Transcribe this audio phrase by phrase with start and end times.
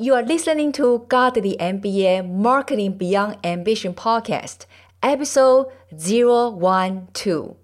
[0.00, 4.64] You are listening to Godly MBA Marketing Beyond Ambition podcast,
[5.02, 7.59] episode 012.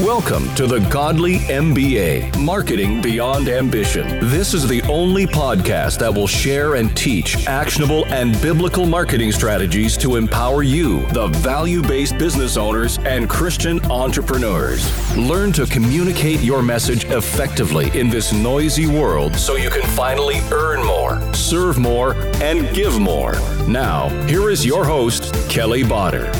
[0.00, 4.06] Welcome to the Godly MBA Marketing Beyond Ambition.
[4.28, 9.96] This is the only podcast that will share and teach actionable and biblical marketing strategies
[9.96, 15.16] to empower you, the value based business owners and Christian entrepreneurs.
[15.16, 20.84] Learn to communicate your message effectively in this noisy world so you can finally earn
[20.84, 23.32] more, serve more, and give more.
[23.66, 26.30] Now, here is your host, Kelly Botter.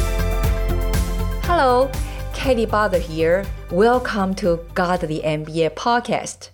[1.44, 1.90] Hello.
[2.36, 3.46] Katie Botter here.
[3.70, 6.50] Welcome to Godly MBA podcast.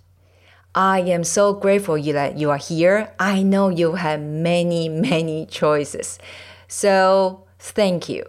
[0.73, 3.11] I am so grateful that you are here.
[3.19, 6.17] I know you have many, many choices.
[6.69, 8.23] So thank you.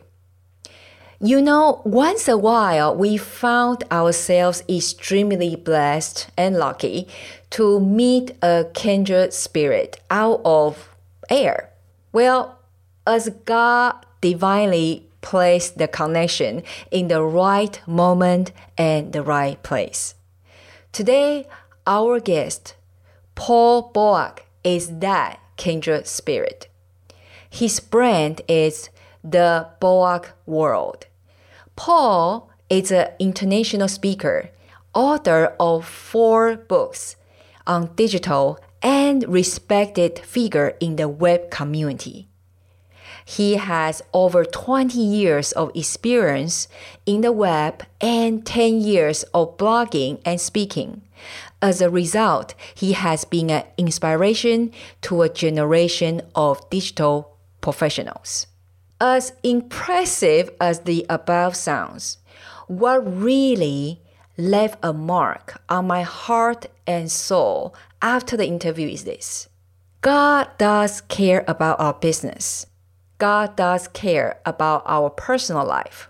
[1.20, 7.08] You know, once a while we found ourselves extremely blessed and lucky
[7.50, 10.94] to meet a kindred spirit out of
[11.30, 11.70] air.
[12.12, 12.58] Well,
[13.06, 20.14] as God divinely place the connection in the right moment and the right place.
[20.92, 21.48] Today,
[21.86, 22.76] our guest,
[23.34, 26.68] Paul Boag, is that kindred spirit.
[27.50, 28.90] His brand is
[29.24, 31.06] the Boak World.
[31.74, 34.50] Paul is an international speaker,
[34.92, 37.16] author of four books
[37.66, 42.28] on digital and respected figure in the web community.
[43.24, 46.68] He has over 20 years of experience
[47.06, 51.02] in the web and 10 years of blogging and speaking.
[51.62, 58.46] As a result, he has been an inspiration to a generation of digital professionals.
[59.00, 62.18] As impressive as the above sounds,
[62.66, 64.00] what really
[64.36, 69.48] left a mark on my heart and soul after the interview is this
[70.00, 72.66] God does care about our business.
[73.18, 76.08] God does care about our personal life.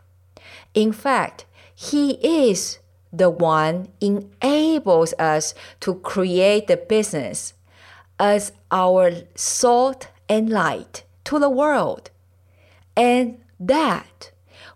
[0.74, 2.78] In fact, He is
[3.12, 7.54] the one enables us to create the business
[8.18, 12.10] as our salt and light to the world.
[12.96, 14.30] And that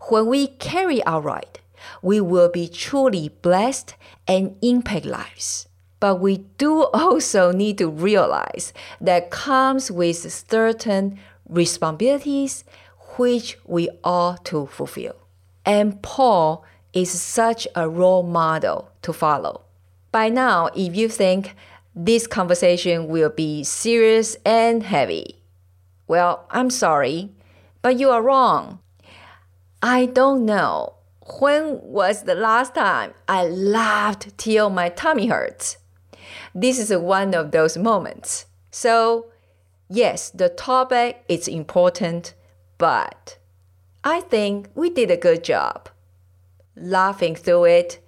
[0.09, 1.61] when we carry out right,
[2.03, 3.95] we will be truly blessed
[4.27, 5.69] and impact lives.
[6.01, 12.65] But we do also need to realize that comes with certain responsibilities
[13.17, 15.17] which we ought to fulfill.
[15.65, 19.63] And Paul is such a role model to follow.
[20.13, 21.55] By now, if you think
[21.95, 25.43] this conversation will be serious and heavy,
[26.07, 27.31] well, I'm sorry,
[27.83, 28.81] but you are wrong.
[29.83, 30.95] I don't know
[31.39, 35.77] when was the last time I laughed till my tummy hurts.
[36.55, 38.47] This is one of those moments.
[38.71, 39.27] So
[39.89, 42.35] yes, the topic is important,
[42.79, 43.39] but
[44.05, 45.89] I think we did a good job
[46.77, 47.99] laughing through it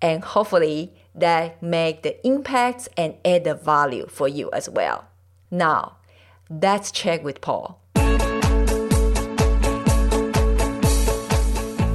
[0.00, 5.06] and hopefully that make the impacts and add the value for you as well.
[5.50, 5.96] Now,
[6.48, 7.80] let's check with Paul.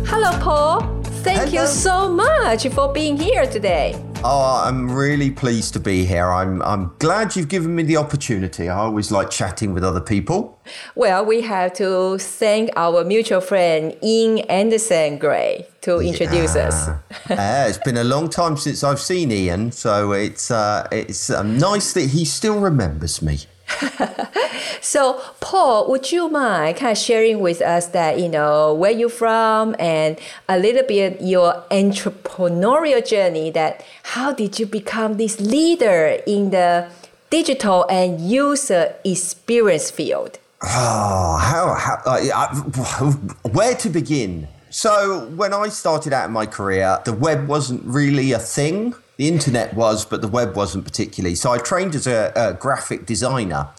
[0.06, 0.82] Hello, Paul.
[1.24, 1.62] Thank Hello.
[1.62, 3.96] you so much for being here today.
[4.24, 6.32] Oh, I'm really pleased to be here.
[6.32, 8.68] I'm I'm glad you've given me the opportunity.
[8.68, 10.60] I always like chatting with other people.
[10.96, 16.68] Well, we have to thank our mutual friend Ian Anderson Gray to introduce yeah.
[16.68, 16.90] us.
[17.30, 21.44] yeah, it's been a long time since I've seen Ian, so it's uh, it's uh,
[21.44, 23.40] nice that he still remembers me.
[24.82, 29.10] so, Paul, would you mind kind of sharing with us that, you know, where you're
[29.10, 36.20] from and a little bit your entrepreneurial journey that how did you become this leader
[36.26, 36.90] in the
[37.30, 40.40] digital and user experience field?
[40.64, 43.12] Oh, how, how uh,
[43.52, 44.48] where to begin?
[44.70, 48.96] So, when I started out in my career, the web wasn't really a thing.
[49.18, 51.36] The internet was, but the web wasn't particularly.
[51.36, 53.70] So I trained as a, a graphic designer.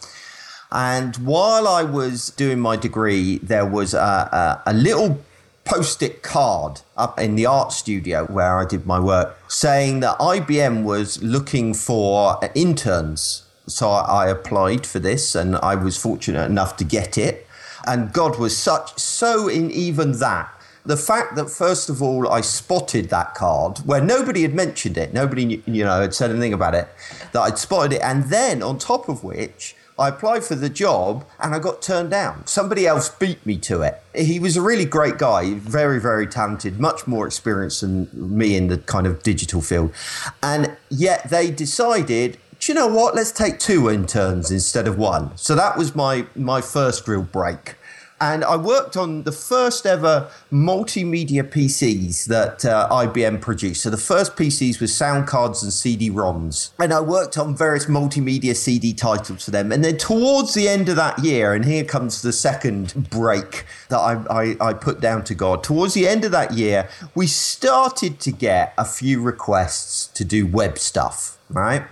[0.71, 5.19] And while I was doing my degree, there was a, a, a little
[5.65, 10.17] post it card up in the art studio where I did my work saying that
[10.17, 13.43] IBM was looking for interns.
[13.67, 17.47] So I applied for this and I was fortunate enough to get it.
[17.85, 20.51] And God was such, so in even that,
[20.85, 25.13] the fact that first of all I spotted that card where nobody had mentioned it,
[25.13, 26.87] nobody you know had said anything about it,
[27.33, 31.25] that I'd spotted it, and then on top of which I applied for the job
[31.41, 32.47] and I got turned down.
[32.47, 34.01] Somebody else beat me to it.
[34.15, 38.67] He was a really great guy, very, very talented, much more experienced than me in
[38.67, 39.93] the kind of digital field.
[40.41, 43.15] And yet they decided do you know what?
[43.15, 45.35] Let's take two interns instead of one.
[45.37, 47.75] So that was my my first real break.
[48.21, 53.83] And I worked on the first ever multimedia PCs that uh, IBM produced.
[53.83, 56.71] So the first PCs with sound cards and CD ROMs.
[56.79, 59.71] And I worked on various multimedia CD titles for them.
[59.71, 63.99] And then towards the end of that year, and here comes the second break that
[63.99, 65.63] I, I, I put down to God.
[65.63, 70.45] Towards the end of that year, we started to get a few requests to do
[70.45, 71.83] web stuff, right?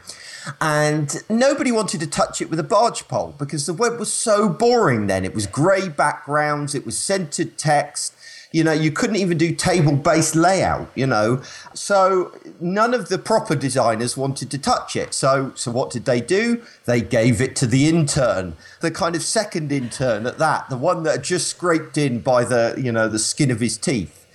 [0.61, 4.49] And nobody wanted to touch it with a barge pole because the web was so
[4.49, 5.25] boring then.
[5.25, 8.13] It was grey backgrounds, it was centered text.
[8.53, 11.41] You know, you couldn't even do table based layout, you know.
[11.73, 15.13] So none of the proper designers wanted to touch it.
[15.13, 16.61] So so what did they do?
[16.85, 21.03] They gave it to the intern, the kind of second intern at that, the one
[21.03, 24.25] that had just scraped in by the, you know, the skin of his teeth.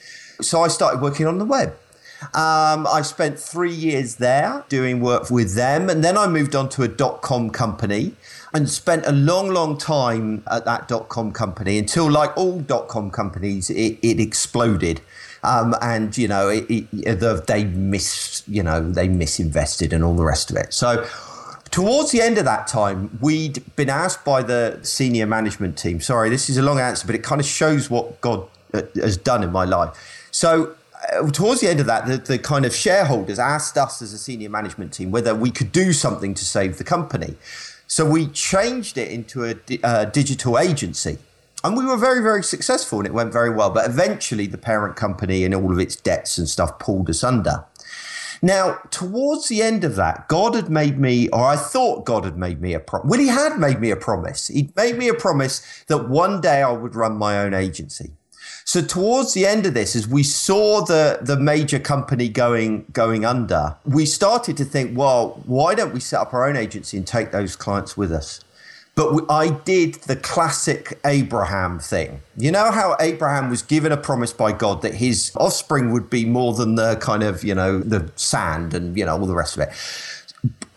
[0.42, 1.74] So I started working on the web.
[2.34, 6.68] Um, I spent three years there doing work with them, and then I moved on
[6.70, 8.14] to a dot com company
[8.54, 12.88] and spent a long, long time at that dot com company until, like all dot
[12.88, 15.00] com companies, it, it exploded.
[15.42, 20.14] Um, and you know, it, it, the, they miss, you know, they misinvested and all
[20.14, 20.72] the rest of it.
[20.72, 21.06] So.
[21.72, 26.02] Towards the end of that time, we'd been asked by the senior management team.
[26.02, 29.16] Sorry, this is a long answer, but it kind of shows what God uh, has
[29.16, 29.96] done in my life.
[30.30, 30.76] So
[31.12, 34.18] Uh, towards the end of that, the, the, kind of shareholders asked us as a
[34.18, 37.36] senior management team whether we could do something to save the company.
[37.86, 41.18] So we changed it into a, a uh, digital agency.
[41.64, 43.70] And we were very, very successful and it went very well.
[43.70, 47.64] But eventually, the parent company and all of its debts and stuff pulled us under.
[48.44, 52.36] Now, towards the end of that, God had made me, or I thought God had
[52.36, 53.08] made me a promise.
[53.08, 54.48] Well, He had made me a promise.
[54.48, 58.10] He'd made me a promise that one day I would run my own agency.
[58.64, 63.24] So towards the end of this, as we saw the the major company going going
[63.24, 67.06] under, we started to think, well, why don't we set up our own agency and
[67.06, 68.40] take those clients with us?
[68.94, 72.20] But we, I did the classic Abraham thing.
[72.36, 76.26] You know how Abraham was given a promise by God that his offspring would be
[76.26, 79.56] more than the kind of, you know, the sand and, you know, all the rest
[79.56, 79.70] of it.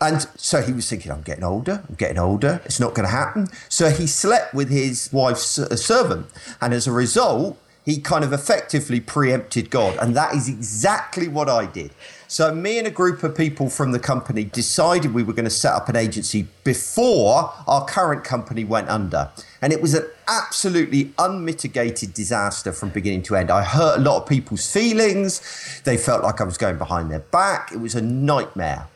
[0.00, 3.14] And so he was thinking, I'm getting older, I'm getting older, it's not going to
[3.14, 3.48] happen.
[3.68, 6.26] So he slept with his wife's uh, servant.
[6.60, 9.96] And as a result, he kind of effectively preempted God.
[10.02, 11.92] And that is exactly what I did.
[12.26, 15.50] So, me and a group of people from the company decided we were going to
[15.50, 19.30] set up an agency before our current company went under.
[19.62, 23.52] And it was an absolutely unmitigated disaster from beginning to end.
[23.52, 25.80] I hurt a lot of people's feelings.
[25.84, 27.70] They felt like I was going behind their back.
[27.70, 28.88] It was a nightmare.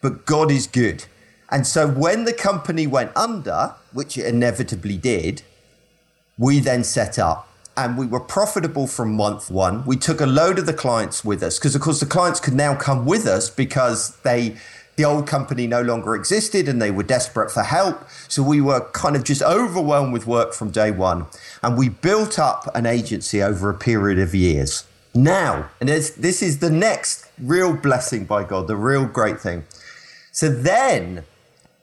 [0.00, 1.06] But God is good.
[1.50, 5.42] And so, when the company went under, which it inevitably did,
[6.38, 7.47] we then set up
[7.78, 9.86] and we were profitable from month one.
[9.86, 12.54] We took a load of the clients with us because, of course, the clients could
[12.54, 14.56] now come with us because they
[14.96, 18.04] the old company no longer existed and they were desperate for help.
[18.26, 21.26] So we were kind of just overwhelmed with work from day one.
[21.62, 24.84] And we built up an agency over a period of years.
[25.14, 29.66] Now, and this is the next real blessing by God, the real great thing.
[30.32, 31.22] So then,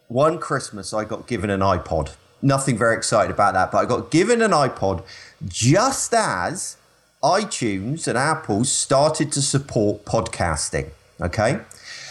[0.09, 2.15] one Christmas, I got given an iPod.
[2.41, 5.03] Nothing very excited about that, but I got given an iPod
[5.47, 6.77] just as
[7.23, 10.89] iTunes and Apple started to support podcasting.
[11.19, 11.59] Okay.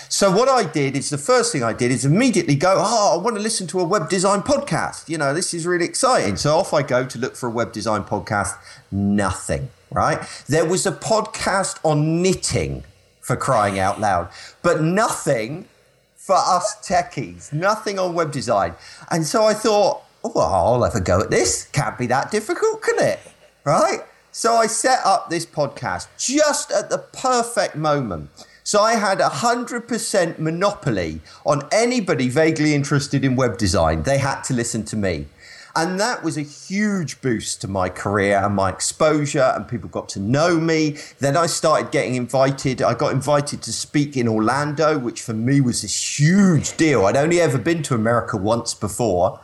[0.08, 3.22] So what I did is the first thing I did is immediately go, oh, I
[3.22, 5.08] want to listen to a web design podcast.
[5.08, 6.36] You know, this is really exciting.
[6.36, 8.56] So off I go to look for a web design podcast.
[8.92, 10.20] Nothing, right?
[10.46, 12.84] There was a podcast on knitting
[13.20, 14.28] for crying out loud,
[14.62, 15.66] but nothing
[16.14, 18.74] for us techies, nothing on web design.
[19.10, 21.68] And so I thought, oh, I'll have a go at this.
[21.72, 23.20] Can't be that difficult, can it?
[23.64, 24.00] Right?
[24.32, 28.30] So I set up this podcast just at the perfect moment.
[28.64, 34.02] So I had a 100% monopoly on anybody vaguely interested in web design.
[34.02, 35.26] They had to listen to me.
[35.76, 40.08] And that was a huge boost to my career and my exposure, and people got
[40.10, 40.96] to know me.
[41.18, 42.80] Then I started getting invited.
[42.80, 47.06] I got invited to speak in Orlando, which for me was this huge deal.
[47.06, 49.40] I'd only ever been to America once before.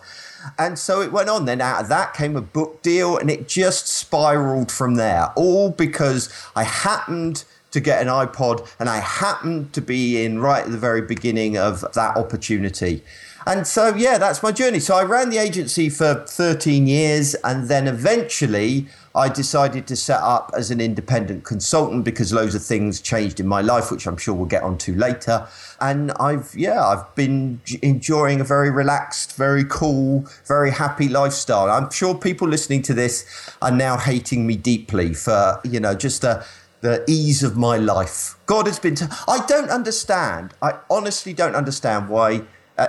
[0.58, 1.44] And so it went on.
[1.44, 5.32] Then out of that came a book deal, and it just spiraled from there.
[5.36, 10.64] All because I happened to get an iPod and I happened to be in right
[10.64, 13.02] at the very beginning of that opportunity.
[13.50, 14.78] And so, yeah, that's my journey.
[14.78, 20.20] So I ran the agency for 13 years, and then eventually I decided to set
[20.20, 24.16] up as an independent consultant because loads of things changed in my life, which I'm
[24.18, 25.48] sure we'll get onto later.
[25.80, 31.68] And I've, yeah, I've been enjoying a very relaxed, very cool, very happy lifestyle.
[31.70, 33.26] I'm sure people listening to this
[33.60, 36.46] are now hating me deeply for, you know, just the,
[36.82, 38.36] the ease of my life.
[38.46, 40.54] God has been, I don't understand.
[40.62, 42.42] I honestly don't understand why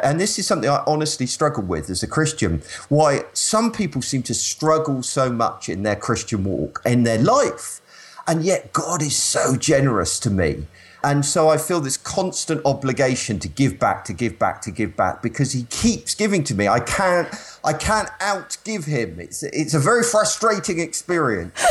[0.04, 4.24] and this is something I honestly struggle with as a Christian, why some people seem
[4.24, 7.82] to struggle so much in their Christian walk, in their life.
[8.28, 10.68] And yet God is so generous to me.
[11.04, 14.96] And so I feel this constant obligation to give back, to give back, to give
[14.96, 16.68] back, because he keeps giving to me.
[16.68, 17.28] I can't,
[17.64, 19.20] I can't outgive him.
[19.20, 21.60] It's, it's a very frustrating experience.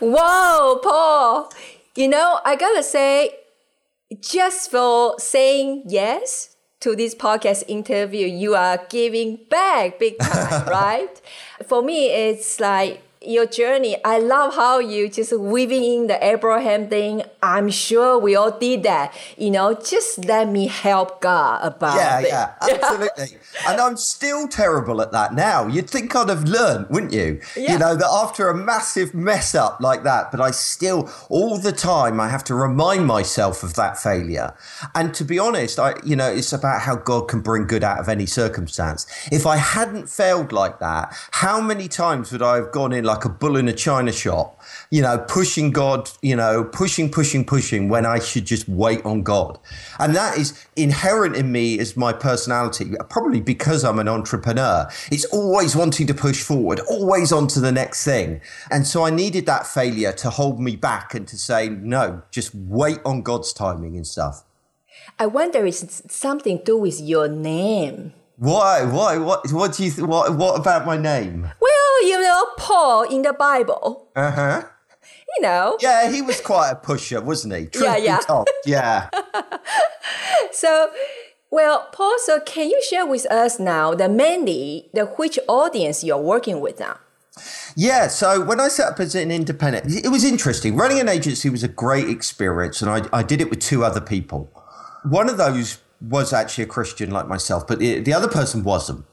[0.00, 1.52] Whoa, Paul.
[1.94, 3.36] You know, I gotta say,
[4.20, 6.53] just for saying yes
[6.84, 11.18] to this podcast interview, you are giving back big time, right?
[11.66, 13.96] For me, it's like your journey.
[14.04, 17.22] I love how you just weaving in the Abraham thing.
[17.42, 19.14] I'm sure we all did that.
[19.36, 22.28] You know, just let me help God about yeah, it.
[22.28, 23.38] Yeah, absolutely.
[23.66, 25.66] and I'm still terrible at that now.
[25.66, 27.40] You'd think I'd have learned, wouldn't you?
[27.56, 27.72] Yeah.
[27.72, 31.72] You know, that after a massive mess up like that, but I still, all the
[31.72, 34.54] time, I have to remind myself of that failure.
[34.94, 37.98] And to be honest, I, you know, it's about how God can bring good out
[37.98, 39.06] of any circumstance.
[39.30, 43.13] If I hadn't failed like that, how many times would I have gone in like
[43.22, 47.88] a bull in a china shop, you know, pushing God, you know, pushing, pushing, pushing
[47.88, 49.58] when I should just wait on God.
[49.98, 54.88] And that is inherent in me as my personality, probably because I'm an entrepreneur.
[55.12, 58.40] It's always wanting to push forward, always on to the next thing.
[58.70, 62.54] And so I needed that failure to hold me back and to say, no, just
[62.54, 64.44] wait on God's timing and stuff.
[65.18, 68.14] I wonder if it's something to do with your name.
[68.36, 68.84] Why?
[68.84, 69.16] Why?
[69.18, 69.52] What?
[69.52, 69.90] What do you?
[69.90, 70.34] Th- what?
[70.36, 71.42] What about my name?
[71.60, 71.73] Well,
[72.06, 74.08] you know, Paul in the Bible.
[74.14, 74.62] Uh huh.
[75.36, 75.78] You know.
[75.80, 77.66] Yeah, he was quite a pusher, wasn't he?
[77.66, 78.44] Truth Yeah, yeah.
[78.64, 79.10] Yeah.
[80.52, 80.90] So,
[81.50, 86.16] well, Paul, so can you share with us now the mainly the which audience you're
[86.16, 86.98] working with now?
[87.76, 90.76] Yeah, so when I set up as an independent, it was interesting.
[90.76, 94.00] Running an agency was a great experience, and I, I did it with two other
[94.00, 94.50] people.
[95.02, 99.04] One of those was actually a Christian like myself, but the, the other person wasn't.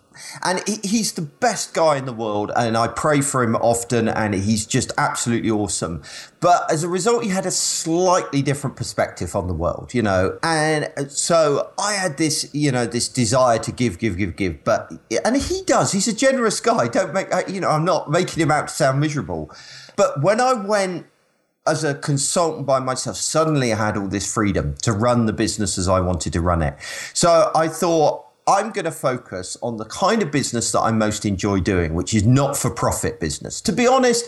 [0.44, 4.08] And he, he's the best guy in the world, and I pray for him often,
[4.08, 6.04] and he's just absolutely awesome.
[6.40, 10.38] But as a result, he had a slightly different perspective on the world, you know.
[10.44, 14.64] And so I had this, you know, this desire to give, give, give, give.
[14.64, 14.92] But
[15.24, 15.92] and he does.
[15.92, 16.88] He's a generous guy.
[16.88, 19.52] Don't make, uh, you know, I'm not making him out to sound miserable.
[19.96, 21.06] But when I went
[21.68, 25.78] as a consultant by myself, suddenly I had all this freedom to run the business
[25.78, 26.76] as I wanted to run it.
[27.14, 31.26] So I thought, I'm going to focus on the kind of business that I most
[31.26, 33.62] enjoy doing, which is not for profit business.
[33.62, 34.28] To be honest,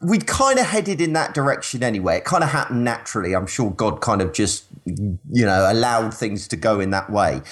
[0.00, 2.18] we'd kind of headed in that direction anyway.
[2.18, 3.34] It kind of happened naturally.
[3.34, 7.42] I'm sure God kind of just, you know, allowed things to go in that way.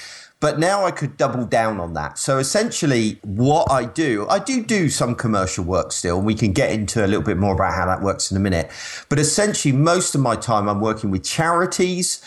[0.43, 2.19] But now I could double down on that.
[2.19, 6.53] So essentially, what I do, I do do some commercial work still, and we can
[6.53, 8.69] get into a little bit more about how that works in a minute.
[9.09, 12.21] But essentially, most of my time I'm working with charities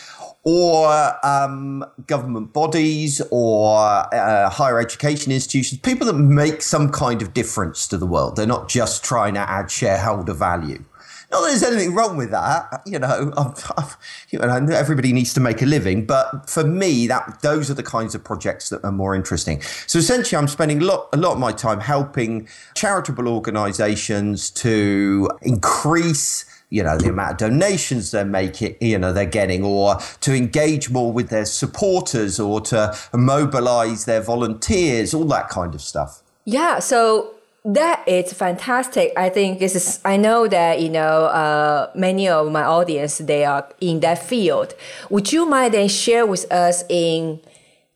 [0.46, 3.78] or um, government bodies or
[4.14, 8.36] uh, higher education institutions, people that make some kind of difference to the world.
[8.36, 10.84] They're not just trying to add shareholder value.
[11.32, 13.32] Not that there's anything wrong with that, you know.
[13.36, 13.88] I'm, I'm,
[14.30, 17.82] you know, everybody needs to make a living, but for me, that those are the
[17.82, 19.60] kinds of projects that are more interesting.
[19.88, 25.28] So essentially, I'm spending a lot, a lot of my time helping charitable organisations to
[25.42, 30.34] increase you know the amount of donations they're making you know they're getting or to
[30.34, 36.22] engage more with their supporters or to mobilize their volunteers all that kind of stuff
[36.46, 37.34] Yeah, so
[37.66, 39.12] that is fantastic.
[39.16, 40.00] I think this is.
[40.04, 44.74] I know that you know uh, many of my audience they are in that field.
[45.10, 47.40] Would you mind then share with us in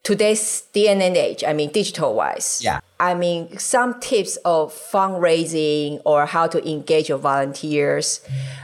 [0.02, 1.44] today's DNA age?
[1.44, 2.60] I mean, digital wise.
[2.62, 2.80] Yeah.
[2.98, 8.20] I mean, some tips of fundraising or how to engage your volunteers.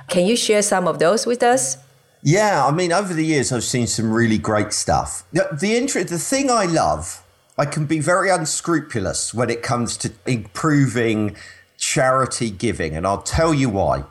[0.08, 1.78] Can you share some of those with us?
[2.22, 5.22] Yeah, I mean, over the years, I've seen some really great stuff.
[5.32, 7.22] The, the, inter- the thing I love,
[7.56, 11.36] I can be very unscrupulous when it comes to improving
[11.78, 14.04] charity giving, and I'll tell you why.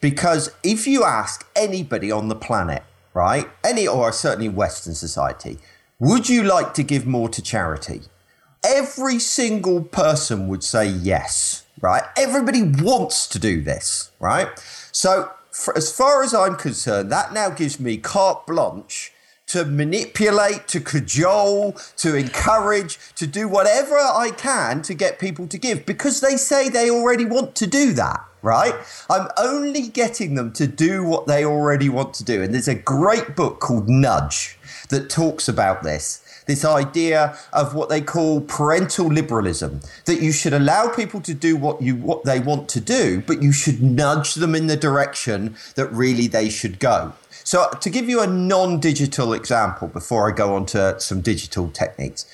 [0.00, 2.82] Because if you ask anybody on the planet,
[3.14, 5.58] right, any or certainly Western society,
[6.00, 8.00] would you like to give more to charity?
[8.64, 12.02] Every single person would say yes, right?
[12.16, 14.48] Everybody wants to do this, right?
[14.92, 19.12] So, for, as far as I'm concerned, that now gives me carte blanche
[19.48, 25.58] to manipulate, to cajole, to encourage, to do whatever I can to get people to
[25.58, 28.74] give because they say they already want to do that, right?
[29.10, 32.42] I'm only getting them to do what they already want to do.
[32.42, 34.56] And there's a great book called Nudge
[34.90, 36.22] that talks about this.
[36.46, 41.56] this idea of what they call parental liberalism, that you should allow people to do
[41.56, 45.56] what you what they want to do, but you should nudge them in the direction
[45.76, 47.12] that really they should go.
[47.44, 52.26] So to give you a non-digital example before I go on to some digital techniques,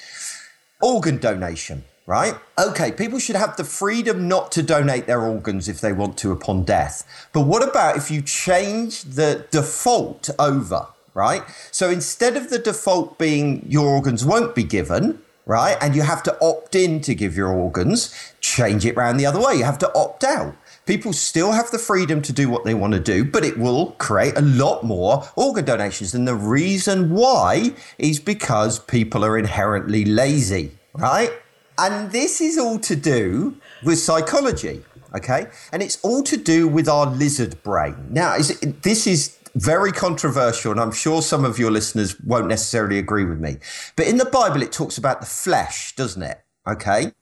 [0.81, 2.37] organ donation right?
[2.57, 6.31] Okay, people should have the freedom not to donate their organs if they want to
[6.31, 7.05] upon death.
[7.33, 11.43] But what about if you change the default over, right?
[11.73, 15.79] So instead of the default being your organs won't be given, right?
[15.81, 19.41] And you have to opt in to give your organs, change it round the other
[19.41, 19.55] way.
[19.55, 20.55] You have to opt out.
[20.85, 23.93] People still have the freedom to do what they want to do, but it will
[23.93, 26.15] create a lot more organ donations.
[26.15, 31.33] And the reason why is because people are inherently lazy, right?
[31.79, 35.47] And this is all to do with psychology, okay?
[35.73, 37.97] And it's all to do with our lizard brain.
[38.11, 42.47] Now, is it, this is very controversial, and I'm sure some of your listeners won't
[42.47, 43.57] necessarily agree with me.
[43.97, 46.43] But in the Bible, it talks about the flesh, doesn't it?
[46.69, 47.13] Okay.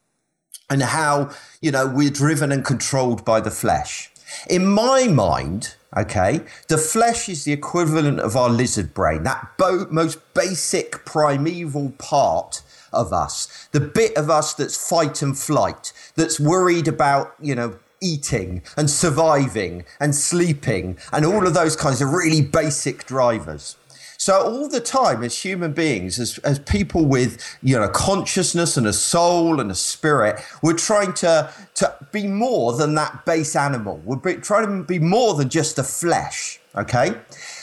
[0.69, 4.11] And how, you know, we're driven and controlled by the flesh.
[4.49, 9.87] In my mind, okay, the flesh is the equivalent of our lizard brain, that bo-
[9.89, 12.61] most basic primeval part
[12.91, 17.77] of us, the bit of us that's fight and flight, that's worried about, you know,
[18.01, 23.77] eating and surviving and sleeping and all of those kinds of really basic drivers.
[24.17, 28.87] So all the time as human beings, as, as people with, you know, consciousness and
[28.87, 34.01] a soul and a spirit, we're trying to, to be more than that base animal.
[34.03, 36.59] We're be, trying to be more than just the flesh.
[36.75, 37.15] Okay.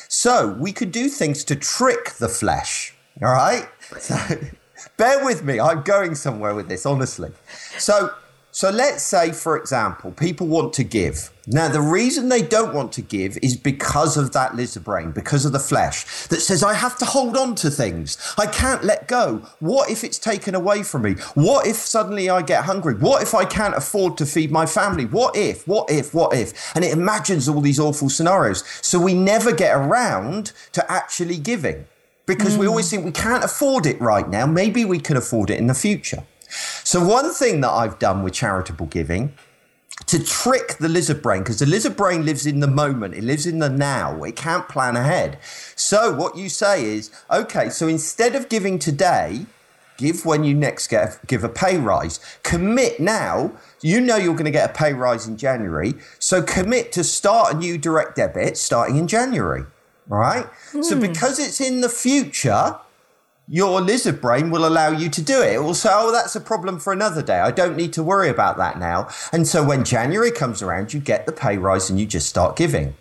[0.09, 2.95] So we could do things to trick the flesh.
[3.23, 3.69] All right.
[3.99, 4.17] So,
[4.97, 5.61] bear with me.
[5.61, 7.31] I'm going somewhere with this, honestly.
[7.77, 8.15] So,
[8.55, 11.31] so let's say, for example, people want to give.
[11.47, 15.47] Now, the reason they don't want to give is because of that lizard brain, because
[15.47, 18.19] of the flesh that says, I have to hold on to things.
[18.37, 19.39] I can't let go.
[19.61, 21.15] What if it's taken away from me?
[21.33, 22.95] What if suddenly I get hungry?
[22.95, 25.07] What if I can't afford to feed my family?
[25.07, 26.77] What if, what if, what if?
[26.77, 28.65] And it imagines all these awful scenarios.
[28.83, 31.87] So we never get around to actually giving
[32.27, 32.61] because mm.
[32.61, 34.45] we always think we can't afford it right now.
[34.45, 36.25] Maybe we can afford it in the future.
[36.85, 39.35] So, one thing that I've done with charitable giving
[40.07, 43.47] to trick the lizard brain, because the lizard brain lives in the moment, it lives
[43.47, 45.39] in the now, it can't plan ahead.
[45.77, 49.47] So, what you say is, okay, so instead of giving today,
[49.97, 52.21] give when you next get a, give a pay rise.
[52.43, 53.53] Commit now.
[53.81, 57.55] You know you're going to get a pay rise in January, so commit to start
[57.55, 59.65] a new direct debit starting in January.
[60.07, 60.85] right Mm.
[60.85, 61.03] So hmm.
[61.03, 62.77] because it's in the future,
[63.49, 65.55] your lizard brain will allow you to do it.
[65.55, 67.41] It will say, oh, that's a problem for another day.
[67.41, 69.09] I don't need to worry about that now.
[69.33, 72.57] And so when January comes around, you get the pay rise and you just start
[72.57, 72.95] giving.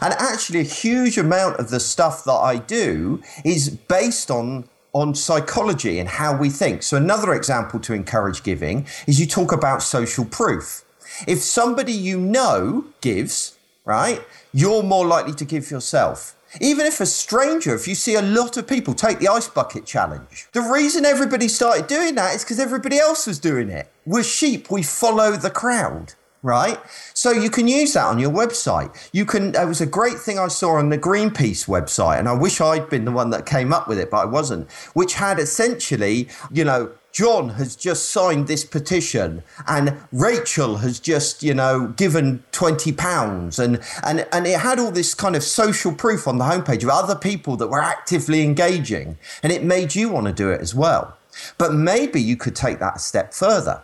[0.00, 5.12] And actually, a huge amount of the stuff that I do is based on on
[5.12, 6.82] psychology and how we think.
[6.82, 10.84] So another example to encourage giving is you talk about social proof.
[11.26, 16.33] If somebody you know gives, right, you're more likely to give yourself.
[16.60, 19.86] Even if a stranger, if you see a lot of people take the ice bucket
[19.86, 23.90] challenge, the reason everybody started doing that is because everybody else was doing it.
[24.06, 26.14] We're sheep, we follow the crowd
[26.44, 26.78] right?
[27.14, 28.94] So you can use that on your website.
[29.12, 29.52] You can.
[29.52, 32.88] There was a great thing I saw on the Greenpeace website, and I wish I'd
[32.90, 34.70] been the one that came up with it, but I wasn't.
[34.92, 41.44] Which had essentially, you know, John has just signed this petition and Rachel has just,
[41.44, 45.92] you know, given 20 pounds and, and, and it had all this kind of social
[45.92, 50.08] proof on the homepage of other people that were actively engaging and it made you
[50.08, 51.16] want to do it as well.
[51.56, 53.82] But maybe you could take that a step further.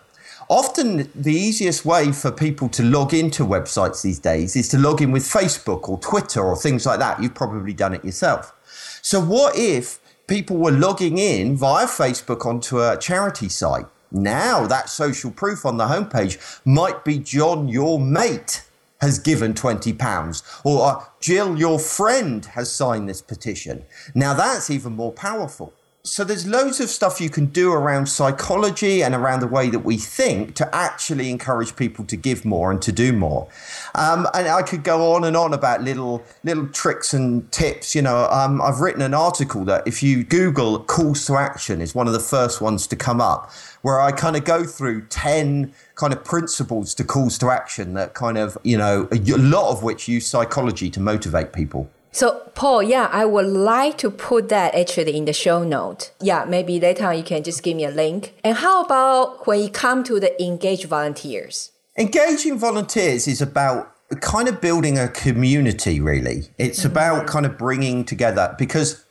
[0.48, 5.00] Often, the easiest way for people to log into websites these days is to log
[5.00, 7.22] in with Facebook or Twitter or things like that.
[7.22, 8.52] You've probably done it yourself.
[9.00, 13.86] So, what if people were logging in via Facebook onto a charity site.
[14.12, 18.62] Now that social proof on the homepage might be John, your mate,
[19.00, 23.84] has given £20, or uh, Jill, your friend, has signed this petition.
[24.14, 29.02] Now that's even more powerful so there's loads of stuff you can do around psychology
[29.02, 32.80] and around the way that we think to actually encourage people to give more and
[32.80, 33.46] to do more.
[33.94, 37.94] Um, and I could go on and on about little little tricks and tips.
[37.94, 41.94] You know, um, I've written an article that if you Google calls to action is
[41.94, 43.50] one of the first ones to come up,
[43.82, 48.14] where I kind of go through ten kind of principles to calls to action that
[48.14, 51.90] kind of you know a lot of which use psychology to motivate people.
[52.12, 56.12] So, Paul, yeah, I would like to put that actually in the show note.
[56.20, 58.34] Yeah, maybe later on you can just give me a link.
[58.42, 61.72] And how about when you come to the engage volunteers?
[61.96, 66.48] Engaging volunteers is about kind of building a community, really.
[66.58, 66.90] It's mm-hmm.
[66.90, 69.04] about kind of bringing together because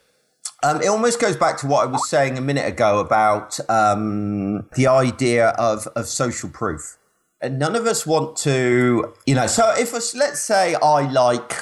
[0.62, 4.68] Um, it almost goes back to what I was saying a minute ago about um,
[4.74, 6.98] the idea of, of social proof.
[7.40, 9.46] And none of us want to, you know.
[9.46, 11.52] So if us, let's say I like,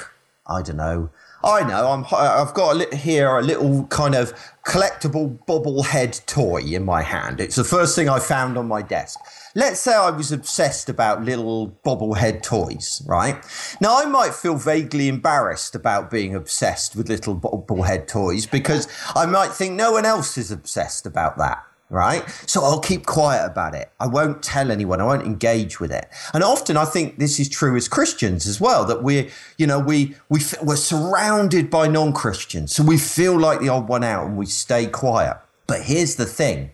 [0.45, 1.09] I don't know,
[1.43, 2.05] I know I'm.
[2.11, 4.33] I've got a li- here a little kind of
[4.65, 7.39] collectible bobblehead toy in my hand.
[7.39, 9.17] It's the first thing I found on my desk.
[9.55, 13.43] Let's say I was obsessed about little bobblehead toys, right?
[13.79, 19.25] Now I might feel vaguely embarrassed about being obsessed with little bobblehead toys because I
[19.25, 22.27] might think no one else is obsessed about that right?
[22.45, 23.91] So I'll keep quiet about it.
[23.99, 25.01] I won't tell anyone.
[25.01, 26.07] I won't engage with it.
[26.33, 29.79] And often I think this is true as Christians as well that we're, you know,
[29.79, 32.75] we we we're surrounded by non-Christians.
[32.75, 35.37] So we feel like the odd one out and we stay quiet.
[35.67, 36.71] But here's the thing.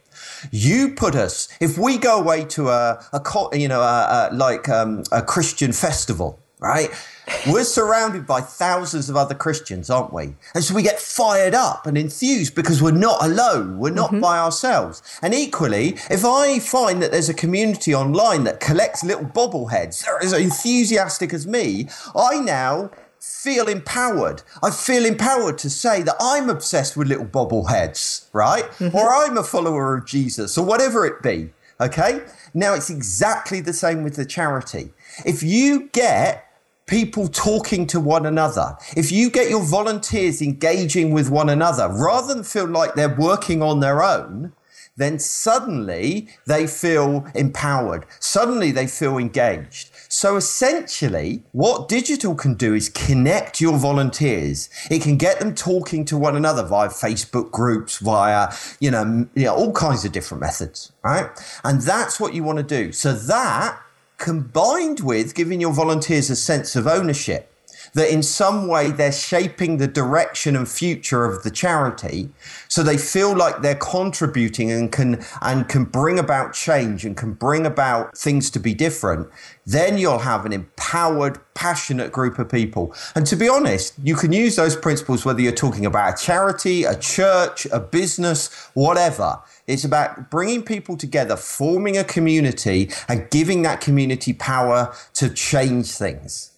[0.51, 4.69] You put us if we go away to a, a you know a, a, like
[4.69, 6.89] um, a Christian festival, right?
[7.47, 10.35] We're surrounded by thousands of other Christians, aren't we?
[10.53, 13.77] And so we get fired up and enthused because we're not alone.
[13.77, 14.21] We're not mm-hmm.
[14.21, 15.01] by ourselves.
[15.21, 20.09] And equally, if I find that there's a community online that collects little bobbleheads that
[20.09, 24.43] are as enthusiastic as me, I now feel empowered.
[24.61, 28.63] I feel empowered to say that I'm obsessed with little bobbleheads, right?
[28.63, 28.95] Mm-hmm.
[28.95, 31.51] Or I'm a follower of Jesus or whatever it be.
[31.81, 32.21] Okay.
[32.53, 34.93] Now it's exactly the same with the charity.
[35.25, 36.44] If you get
[36.85, 42.33] people talking to one another, if you get your volunteers engaging with one another rather
[42.33, 44.53] than feel like they're working on their own,
[44.97, 48.05] then suddenly they feel empowered.
[48.19, 49.89] Suddenly they feel engaged.
[50.07, 54.69] So essentially, what digital can do is connect your volunteers.
[54.89, 59.45] It can get them talking to one another via Facebook groups, via, you know, you
[59.45, 61.29] know all kinds of different methods, right?
[61.65, 62.93] And that's what you want to do.
[62.93, 63.77] So that
[64.25, 67.51] combined with giving your volunteers a sense of ownership
[67.93, 72.29] that in some way they're shaping the direction and future of the charity
[72.67, 77.33] so they feel like they're contributing and can and can bring about change and can
[77.33, 79.29] bring about things to be different
[79.67, 82.93] then you'll have an empowered passionate group of people.
[83.15, 86.83] And to be honest you can use those principles whether you're talking about a charity
[86.83, 93.63] a church a business whatever it's about bringing people together, forming a community, and giving
[93.63, 96.51] that community power to change things.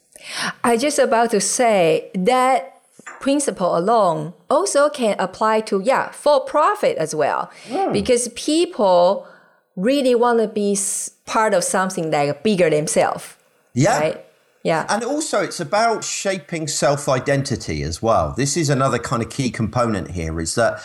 [0.64, 2.82] I just about to say that
[3.22, 7.94] principle alone also can apply to yeah for profit as well, mm.
[7.94, 9.28] because people
[9.76, 10.78] really want to be
[11.26, 13.36] part of something like bigger themselves.
[13.74, 14.00] Yeah.
[14.00, 14.26] Right?
[14.64, 14.86] Yeah.
[14.90, 18.34] And also, it's about shaping self identity as well.
[18.36, 20.84] This is another kind of key component here is that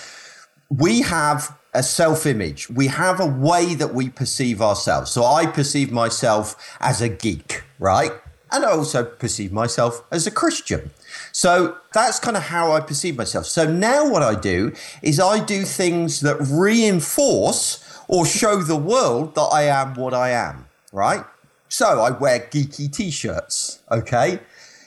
[0.71, 2.69] we have a self image.
[2.71, 5.11] We have a way that we perceive ourselves.
[5.11, 8.13] So I perceive myself as a geek, right?
[8.51, 10.91] And I also perceive myself as a Christian.
[11.33, 13.47] So that's kind of how I perceive myself.
[13.47, 19.35] So now what I do is I do things that reinforce or show the world
[19.37, 21.25] that I am what I am, right?
[21.69, 24.41] So I wear geeky t shirts, okay?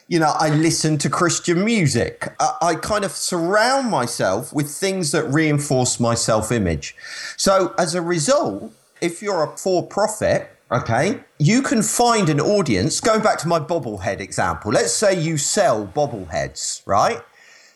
[0.08, 2.28] You know, I listen to Christian music.
[2.40, 6.96] I, I kind of surround myself with things that reinforce my self image.
[7.38, 13.00] So as a result, if you're a for profit, okay, you can find an audience.
[13.00, 17.22] Going back to my bobblehead example, let's say you sell bobbleheads, right?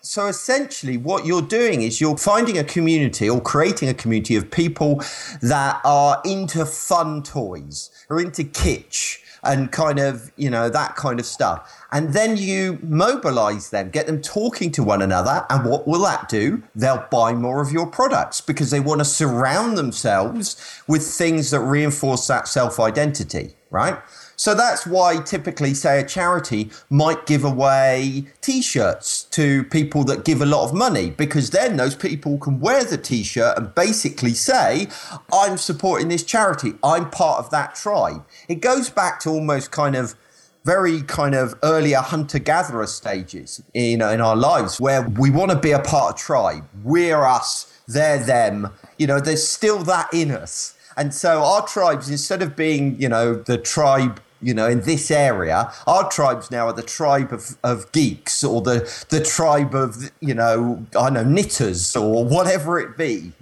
[0.02, 4.50] So essentially, what you're doing is you're finding a community or creating a community of
[4.50, 5.04] people
[5.42, 11.20] that are into fun toys or into kitsch and kind of, you know, that kind
[11.20, 11.76] of stuff.
[11.92, 15.46] And then you mobilize them, get them talking to one another.
[15.50, 16.64] And what will that do?
[16.76, 21.62] They'll buy more of your products because they want to surround themselves with things that
[21.62, 23.98] reinforce that self identity, right?
[24.40, 30.24] So that's why typically, say, a charity might give away t shirts to people that
[30.24, 33.76] give a lot of money because then those people can wear the t shirt and
[33.76, 34.88] basically say,
[35.34, 38.26] I'm supporting this charity, I'm part of that tribe.
[38.48, 40.16] It goes back to almost kind of
[40.64, 45.60] very kind of earlier hunter gatherer stages in, in our lives where we want to
[45.60, 46.66] be a part of tribe.
[46.86, 48.70] We're us, they're them.
[48.98, 50.78] You know, there's still that in us.
[50.96, 55.12] And so our tribes, instead of being, you know, the tribe you know, in this
[55.12, 60.12] area, our tribes now are the tribe of, of geeks or the, the tribe of,
[60.20, 63.34] you know, I know, knitters or whatever it be.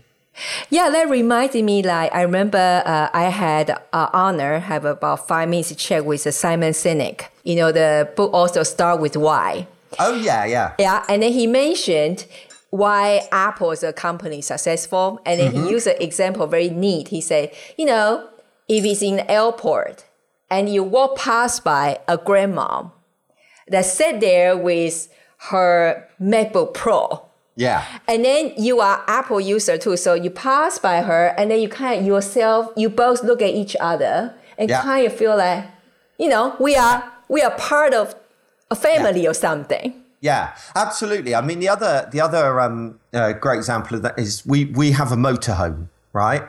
[0.69, 1.81] Yeah, that reminded me.
[1.81, 6.73] Like I remember, uh, I had uh, honor have about five minutes chat with Simon
[6.73, 7.25] Sinek.
[7.43, 9.67] You know, the book also start with why.
[9.99, 11.03] Oh yeah, yeah, yeah.
[11.09, 12.25] And then he mentioned
[12.69, 15.65] why Apple is a company successful, and then mm-hmm.
[15.65, 17.07] he used an example very neat.
[17.07, 18.29] He said, you know,
[18.67, 20.05] if it's in the airport,
[20.49, 22.85] and you walk past by a grandma
[23.67, 25.09] that sat there with
[25.49, 27.23] her MacBook Pro
[27.55, 27.83] Yeah.
[28.07, 31.67] And then you are Apple user too, so you pass by her, and then you
[31.67, 34.81] kind of yourself, you both look at each other and Yeah.
[34.83, 35.65] kind of feel like,
[36.19, 38.15] you know, we are we are part of
[38.69, 39.93] a family or something.
[40.21, 41.33] Yeah, absolutely.
[41.35, 44.91] I mean, the other the other um, uh, great example of that is we we
[44.91, 46.43] have a motorhome, right?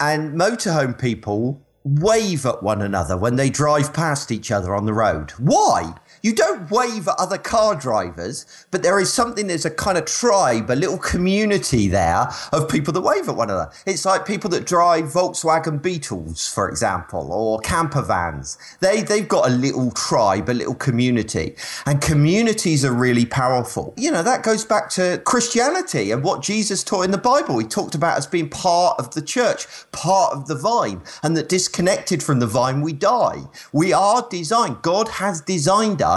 [0.00, 4.94] And motorhome people wave at one another when they drive past each other on the
[4.94, 5.32] road.
[5.32, 5.94] Why?
[6.24, 10.06] You don't wave at other car drivers, but there is something, there's a kind of
[10.06, 13.70] tribe, a little community there of people that wave at one another.
[13.84, 18.56] It's like people that drive Volkswagen Beetles, for example, or camper vans.
[18.80, 21.56] They, they've got a little tribe, a little community.
[21.84, 23.92] And communities are really powerful.
[23.98, 27.58] You know, that goes back to Christianity and what Jesus taught in the Bible.
[27.58, 31.50] He talked about us being part of the church, part of the vine, and that
[31.50, 33.42] disconnected from the vine, we die.
[33.74, 34.80] We are designed.
[34.80, 36.13] God has designed us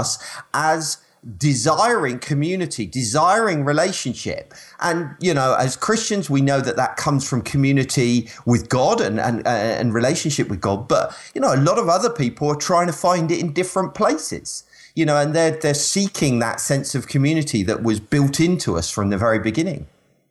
[0.54, 0.98] as
[1.38, 4.54] desiring community, desiring relationship.
[4.80, 9.20] And, you know, as Christians, we know that that comes from community with God and,
[9.20, 10.88] and, uh, and relationship with God.
[10.88, 13.94] But, you know, a lot of other people are trying to find it in different
[13.94, 14.64] places.
[14.96, 18.90] You know, and they're they're seeking that sense of community that was built into us
[18.90, 19.86] from the very beginning.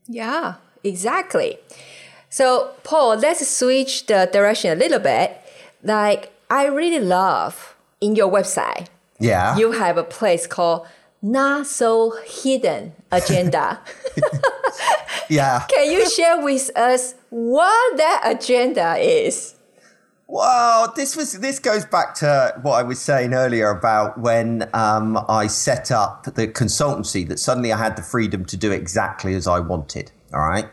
[0.08, 1.58] Yeah, exactly.
[2.30, 5.40] So, Paul, let's switch the direction a little bit.
[5.84, 9.56] Like, I really love in your website, Yeah.
[9.56, 10.86] you have a place called
[11.22, 13.80] Not So Hidden Agenda.
[15.28, 15.64] yeah.
[15.68, 19.56] Can you share with us what that agenda is?
[20.28, 25.24] Well, this was this goes back to what I was saying earlier about when um,
[25.28, 27.26] I set up the consultancy.
[27.26, 30.10] That suddenly I had the freedom to do exactly as I wanted.
[30.34, 30.68] All right.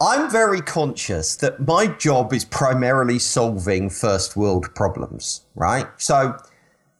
[0.00, 5.42] I'm very conscious that my job is primarily solving first world problems.
[5.54, 5.86] Right.
[5.98, 6.36] So,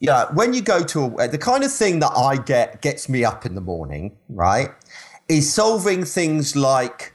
[0.03, 3.25] yeah, when you go to a, the kind of thing that I get gets me
[3.25, 4.19] up in the morning.
[4.29, 4.71] Right,
[5.29, 7.15] is solving things like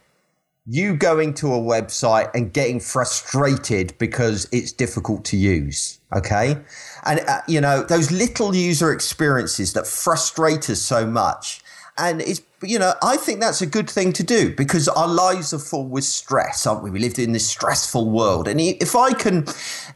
[0.65, 6.00] you going to a website and getting frustrated because it's difficult to use.
[6.15, 6.58] Okay.
[7.06, 11.62] And, uh, you know, those little user experiences that frustrate us so much.
[11.97, 15.53] And it's, you know, I think that's a good thing to do because our lives
[15.53, 16.89] are full with stress, aren't we?
[16.89, 18.47] We live in this stressful world.
[18.47, 19.45] And if I can,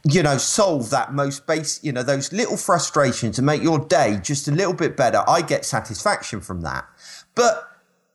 [0.04, 4.20] you know, solve that most base, you know, those little frustrations and make your day
[4.22, 6.86] just a little bit better, I get satisfaction from that.
[7.34, 7.68] But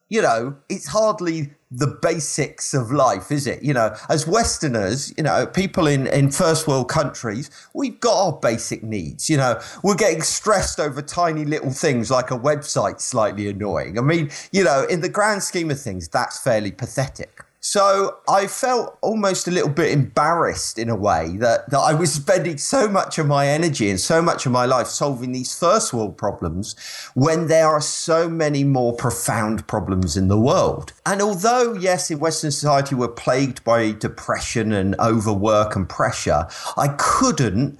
[0.09, 3.61] you know, it's hardly the basics of life, is it?
[3.61, 8.39] You know, as Westerners, you know, people in, in first world countries, we've got our
[8.39, 9.29] basic needs.
[9.29, 13.97] You know, we're getting stressed over tiny little things like a website slightly annoying.
[13.97, 17.43] I mean, you know, in the grand scheme of things, that's fairly pathetic.
[17.69, 22.13] So I felt almost a little bit embarrassed in a way that, that I was
[22.13, 25.91] spending so much of my energy and so much of my life solving these first
[25.91, 26.77] world problems
[27.13, 30.93] when there are so many more profound problems in the world.
[31.05, 36.95] And although, yes, in Western society we're plagued by depression and overwork and pressure, I
[36.97, 37.77] couldn't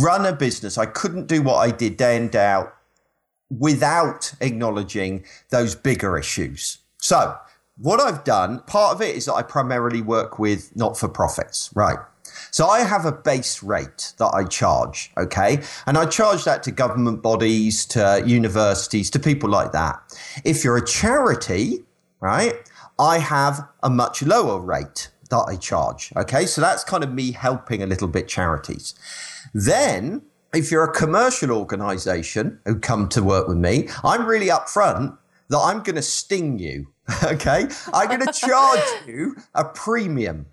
[0.00, 0.78] run a business.
[0.78, 2.76] I couldn't do what I did day in, day out
[3.50, 6.78] without acknowledging those bigger issues.
[6.98, 7.36] So,
[7.80, 11.70] what I've done, part of it is that I primarily work with not for profits,
[11.74, 11.98] right?
[12.50, 15.62] So I have a base rate that I charge, okay?
[15.86, 20.00] And I charge that to government bodies, to universities, to people like that.
[20.44, 21.84] If you're a charity,
[22.20, 22.54] right,
[22.98, 26.44] I have a much lower rate that I charge, okay?
[26.44, 28.94] So that's kind of me helping a little bit charities.
[29.54, 35.16] Then, if you're a commercial organization who come to work with me, I'm really upfront
[35.48, 36.88] that I'm going to sting you.
[37.24, 37.66] Okay.
[37.92, 40.46] I'm going to charge you a premium.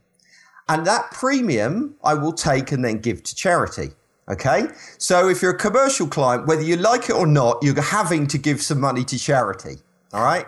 [0.69, 3.91] And that premium I will take and then give to charity.
[4.29, 4.67] Okay.
[4.97, 8.37] So if you're a commercial client, whether you like it or not, you're having to
[8.37, 9.77] give some money to charity.
[10.13, 10.45] All right.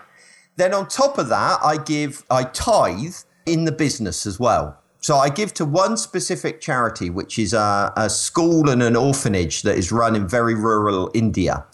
[0.57, 4.77] Then on top of that, I give, I tithe in the business as well.
[5.01, 9.61] So I give to one specific charity, which is a, a school and an orphanage
[9.61, 11.65] that is run in very rural India.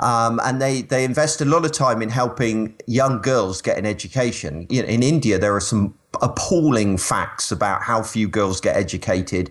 [0.00, 3.86] Um, and they, they invest a lot of time in helping young girls get an
[3.86, 4.66] education.
[4.68, 9.50] You know, in India, there are some appalling facts about how few girls get educated.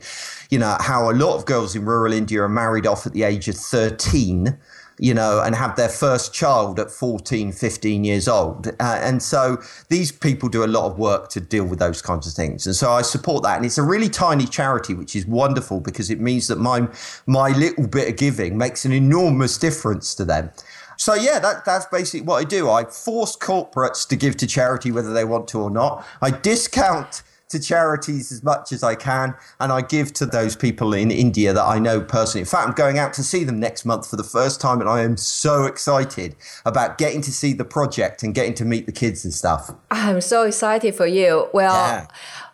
[0.50, 3.24] You know, how a lot of girls in rural India are married off at the
[3.24, 4.58] age of 13
[4.98, 8.68] you know, and have their first child at 14, 15 years old.
[8.68, 12.28] Uh, and so these people do a lot of work to deal with those kinds
[12.28, 12.66] of things.
[12.66, 13.58] And so I support that.
[13.58, 16.88] And it's a really tiny charity, which is wonderful because it means that my,
[17.28, 20.52] my little bit of giving makes an enormous difference to them.
[20.98, 22.70] So yeah, that, that's basically what I do.
[22.70, 26.06] I force corporates to give to charity whether they want to or not.
[26.22, 27.22] I discount
[27.56, 31.54] to charities as much as I can, and I give to those people in India
[31.54, 32.42] that I know personally.
[32.42, 34.90] In fact, I'm going out to see them next month for the first time, and
[34.90, 38.92] I am so excited about getting to see the project and getting to meet the
[38.92, 39.72] kids and stuff.
[39.92, 41.48] I'm so excited for you.
[41.54, 42.08] Well, Yeah.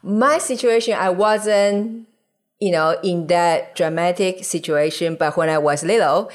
[0.04, 2.08] my situation, I wasn't,
[2.60, 6.32] you know, in that dramatic situation, but when I was little,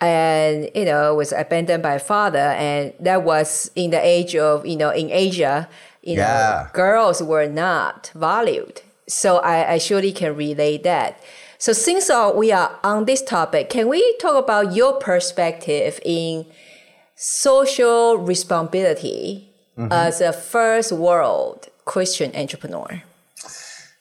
[0.00, 4.76] and you know, was abandoned by father, and that was in the age of, you
[4.76, 5.68] know, in Asia,
[6.04, 6.64] you Yeah.
[6.64, 8.82] know, girls were not valued.
[9.08, 11.20] So I, I surely can relate that.
[11.58, 16.46] So since uh, we are on this topic, can we talk about your perspective in
[17.16, 19.48] social responsibility
[19.90, 23.02] as a first world Christian entrepreneur?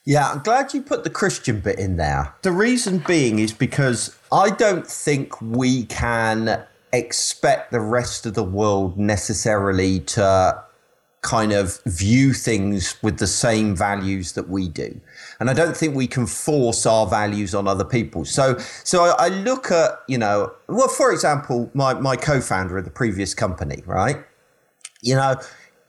[0.06, 2.34] Yeah, I'm glad you put the Christian bit in there.
[2.42, 6.62] The reason being is because I don't think we can
[6.92, 10.62] expect the rest of the world necessarily to
[11.23, 15.01] kind of view things with the same values that we do.
[15.39, 18.23] And I don't think we can force our values on other people.
[18.25, 22.86] So so I, I look at, you know, well, for example, my, my co-founder of
[22.86, 24.23] the previous company, right?
[25.03, 25.36] you know,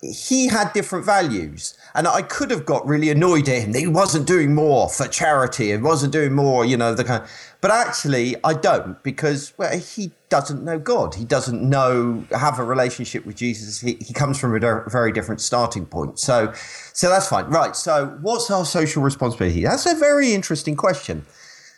[0.02, 1.78] he had different values.
[1.94, 5.06] And I could have got really annoyed at him that he wasn't doing more for
[5.06, 7.24] charity and wasn't doing more, you know, the kind
[7.64, 11.14] but actually I don't because well, he doesn't know God.
[11.14, 13.80] He doesn't know have a relationship with Jesus.
[13.80, 16.18] He, he comes from a di- very different starting point.
[16.18, 16.52] So
[16.92, 17.46] so that's fine.
[17.46, 17.74] Right.
[17.74, 19.62] So what's our social responsibility?
[19.62, 21.24] That's a very interesting question.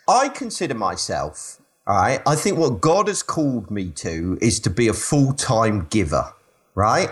[0.09, 4.70] I consider myself, all right, I think what God has called me to is to
[4.70, 6.33] be a full-time giver,
[6.75, 7.11] right?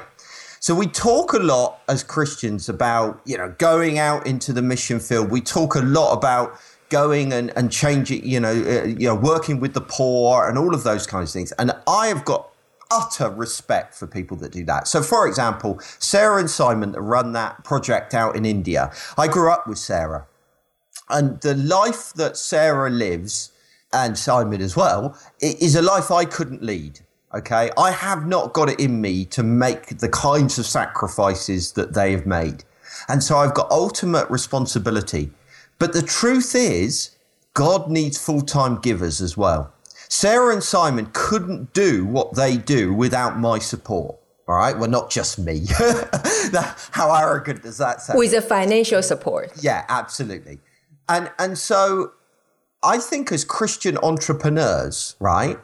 [0.59, 4.99] So we talk a lot as Christians about, you know, going out into the mission
[4.99, 5.31] field.
[5.31, 6.59] We talk a lot about
[7.01, 10.73] going and, and changing, you know, uh, you know, working with the poor and all
[10.79, 11.51] of those kinds of things.
[11.59, 12.43] And I have got
[12.91, 14.87] utter respect for people that do that.
[14.87, 18.93] So, for example, Sarah and Simon that run that project out in India.
[19.19, 20.27] I grew up with Sarah,
[21.09, 23.51] and the life that Sarah lives
[23.93, 27.01] and Simon as well is a life I couldn't lead.
[27.35, 27.71] Okay.
[27.77, 32.13] I have not got it in me to make the kinds of sacrifices that they
[32.13, 32.63] have made.
[33.09, 35.33] And so I've got ultimate responsibility.
[35.79, 37.11] But the truth is,
[37.55, 39.73] God needs full time givers as well.
[40.09, 44.17] Sarah and Simon couldn't do what they do without my support.
[44.47, 44.79] All right.
[44.79, 45.61] Well, not just me.
[46.53, 48.19] That- How arrogant does that sound?
[48.19, 49.51] With the financial support.
[49.61, 50.59] Yeah, absolutely.
[51.09, 52.13] And and so
[52.83, 55.59] I think as Christian entrepreneurs, right,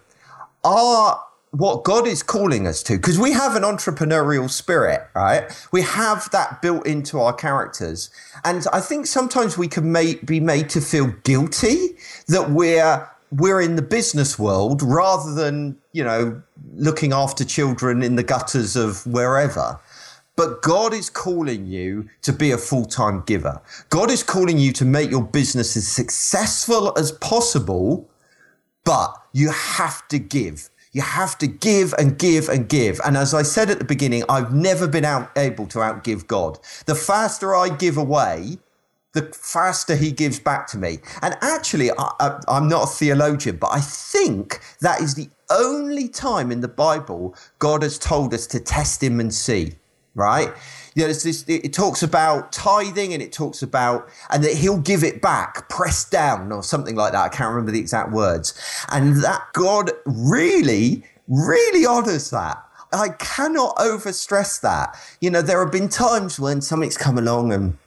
[0.65, 5.51] are what God is calling us to, because we have an entrepreneurial spirit, right?
[5.73, 8.11] We have that built into our characters.
[8.45, 9.93] And I think sometimes we can
[10.25, 11.97] be made to feel guilty
[12.29, 16.43] that we're we're in the business world rather than, you know,
[16.75, 19.79] looking after children in the gutters of wherever.
[20.35, 23.61] But God is calling you to be a full time giver.
[23.89, 28.09] God is calling you to make your business as successful as possible,
[28.85, 30.70] but you have to give.
[30.93, 33.01] You have to give and give and give.
[33.05, 36.59] And as I said at the beginning, I've never been out, able to outgive God.
[36.87, 38.59] The faster I give away,
[39.13, 40.99] the faster he gives back to me.
[41.23, 46.51] And actually, I, I'm not a theologian, but I think that is the only time
[46.51, 49.75] in the Bible God has told us to test him and see,
[50.15, 50.53] right?
[50.95, 55.05] You know, this, it, talks about tithing and it talks about, and that he'll give
[55.05, 57.25] it back, pressed down or something like that.
[57.25, 58.55] I can't remember the exact words.
[58.91, 62.63] And that God really, really honors that.
[62.93, 64.99] I cannot overstress that.
[65.21, 67.79] You know, there have been times when something's come along and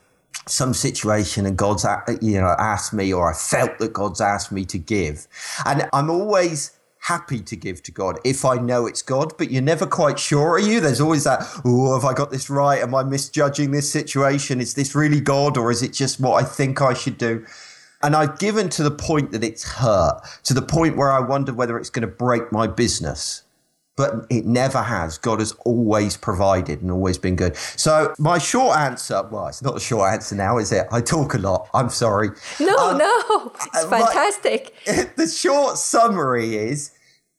[0.47, 1.85] some situation and God's,
[2.21, 5.27] you know, asked me or I felt that God's asked me to give.
[5.65, 6.71] And I'm always
[7.03, 10.51] happy to give to God if I know it's God, but you're never quite sure,
[10.51, 10.79] are you?
[10.79, 12.81] There's always that, oh, have I got this right?
[12.81, 14.61] Am I misjudging this situation?
[14.61, 17.45] Is this really God or is it just what I think I should do?
[18.01, 21.53] And I've given to the point that it's hurt, to the point where I wonder
[21.53, 23.43] whether it's going to break my business
[23.95, 25.17] but it never has.
[25.17, 27.55] God has always provided and always been good.
[27.55, 30.87] So my short answer, well, it's not a short answer now, is it?
[30.91, 31.69] I talk a lot.
[31.73, 32.29] I'm sorry.
[32.59, 34.03] No, Um, no, it's uh, right.
[34.05, 34.73] fantastic.
[35.15, 36.91] the short summary is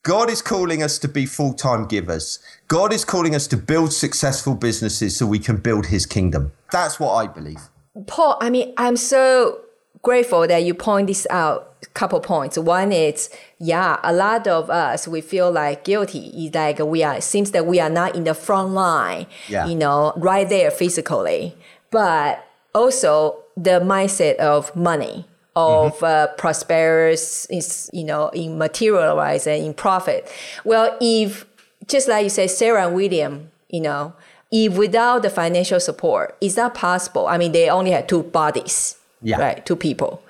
[0.04, 2.38] God is calling us to be full time givers.
[2.68, 6.52] God is calling us to build successful businesses so we can build his kingdom.
[6.70, 7.60] That's what I believe.
[8.06, 9.60] Paul, I mean, I'm so
[10.04, 11.72] grateful that you point this out.
[11.82, 12.56] A couple points.
[12.56, 16.30] One is, yeah, a lot of us we feel like guilty.
[16.34, 19.26] It's like we are seems that we are not in the front line.
[19.48, 19.66] Yeah.
[19.66, 21.56] You know, right there physically,
[21.90, 25.26] but also the mindset of money.
[25.56, 30.28] Of uh, prosperous, is you know, in material-wise and in profit.
[30.64, 31.46] Well, if
[31.86, 34.14] just like you say, Sarah and William, you know,
[34.50, 37.28] if without the financial support, is that possible?
[37.28, 39.38] I mean, they only had two bodies, Yeah.
[39.38, 39.64] right?
[39.64, 40.22] Two people.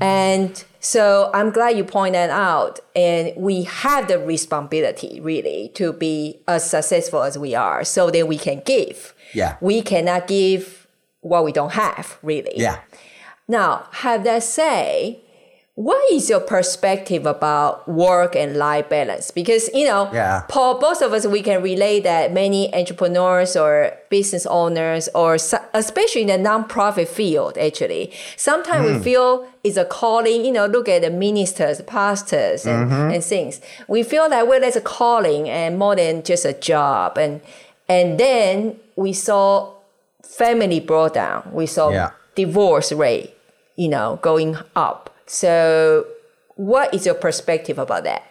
[0.00, 2.80] And so I'm glad you point that out.
[2.94, 8.28] And we have the responsibility really to be as successful as we are so that
[8.28, 9.14] we can give.
[9.34, 9.56] Yeah.
[9.60, 10.86] We cannot give
[11.20, 12.52] what we don't have, really.
[12.54, 12.80] Yeah.
[13.48, 15.20] Now, have that say,
[15.86, 19.30] what is your perspective about work and life balance?
[19.30, 20.42] Because you know, Yeah.
[20.48, 25.34] Paul, both of us we can relate that many entrepreneurs or business owners, or
[25.74, 28.96] especially in the nonprofit field, actually, sometimes Hmm.
[28.96, 29.28] we feel
[29.62, 30.44] it's a calling.
[30.44, 33.10] You know, look at the ministers, pastors, and, Mm-hmm.
[33.14, 33.60] and things.
[33.86, 37.18] We feel that well, that's a calling and more than just a job.
[37.18, 37.40] And
[37.88, 38.54] and then
[38.96, 39.46] we saw
[40.24, 41.42] family brought down.
[41.52, 42.10] We saw Yeah.
[42.34, 43.30] divorce rate,
[43.76, 45.10] you know, going up.
[45.28, 46.06] So,
[46.56, 48.24] what is your perspective about that?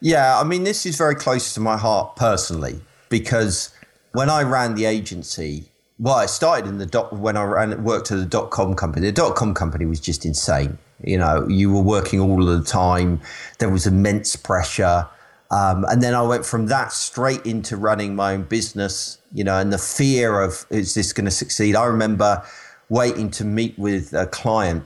[0.00, 3.74] Yeah, I mean, this is very close to my heart personally because
[4.12, 8.12] when I ran the agency, well, I started in the dot when I ran worked
[8.12, 9.06] at the dot com company.
[9.06, 10.78] The dot com company was just insane.
[11.02, 13.20] You know, you were working all the time.
[13.58, 15.06] There was immense pressure.
[15.50, 19.58] Um, and then I went from that straight into running my own business, you know,
[19.58, 21.76] and the fear of is this going to succeed?
[21.76, 22.44] I remember
[22.88, 24.84] waiting to meet with a client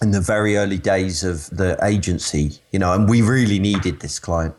[0.00, 4.18] in the very early days of the agency, you know, and we really needed this
[4.18, 4.54] client.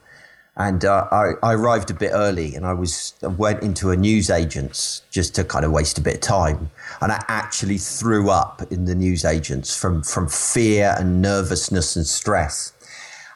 [0.58, 3.96] And uh, I, I arrived a bit early, and I was I went into a
[3.96, 6.70] news agent's just to kind of waste a bit of time,
[7.00, 12.06] and I actually threw up in the news agents from from fear and nervousness and
[12.06, 12.74] stress,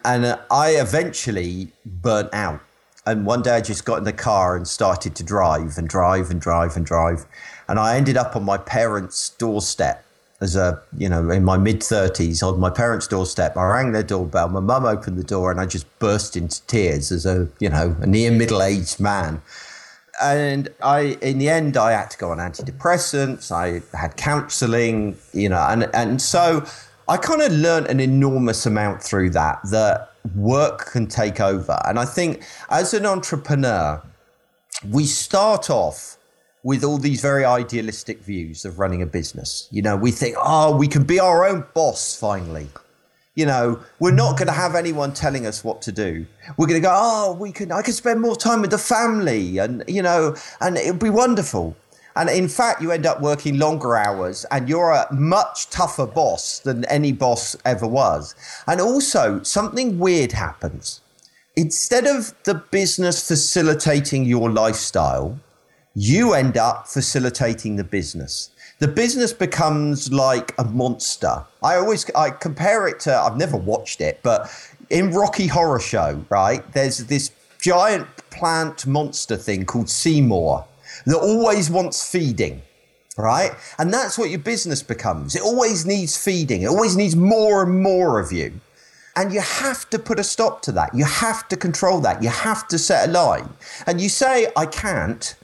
[0.04, 2.60] and uh, I eventually burnt out.
[3.06, 6.30] And one day I just got in the car and started to drive and drive
[6.30, 7.26] and drive and drive,
[7.70, 10.04] and I ended up on my parents' doorstep
[10.44, 14.04] as a you know in my mid 30s on my parents doorstep i rang their
[14.04, 17.70] doorbell my mum opened the door and i just burst into tears as a you
[17.70, 19.42] know a near middle-aged man.
[20.22, 25.50] And i in the end i had to go on antidepressants i had counseling you
[25.50, 26.64] know and and so
[27.08, 31.82] i kind of learned an enormous amount through that that work can take over.
[31.86, 34.02] And i think as an entrepreneur
[34.92, 36.18] we start off
[36.64, 39.68] with all these very idealistic views of running a business.
[39.72, 42.70] You know, we think, oh, we can be our own boss finally.
[43.36, 46.26] You know, we're not going to have anyone telling us what to do.
[46.58, 49.58] We're going to go, oh, we can, I can spend more time with the family
[49.58, 51.76] and, you know, and it'll be wonderful.
[52.16, 56.60] And in fact, you end up working longer hours and you're a much tougher boss
[56.60, 58.36] than any boss ever was.
[58.68, 61.02] And also, something weird happens.
[61.56, 65.40] Instead of the business facilitating your lifestyle,
[65.96, 68.50] you end up facilitating the business.
[68.80, 71.46] The business becomes like a monster.
[71.62, 74.52] I always I compare it to I've never watched it, but
[74.90, 76.62] in Rocky Horror Show, right?
[76.74, 80.66] There's this giant plant monster thing called Seymour
[81.06, 82.62] that always wants feeding.
[83.16, 83.52] Right?
[83.78, 85.36] And that's what your business becomes.
[85.36, 86.64] It always needs feeding.
[86.64, 88.60] It always needs more and more of you.
[89.16, 90.96] And you have to put a stop to that.
[90.96, 92.24] You have to control that.
[92.24, 93.48] You have to set a line.
[93.86, 95.36] And you say, I can't,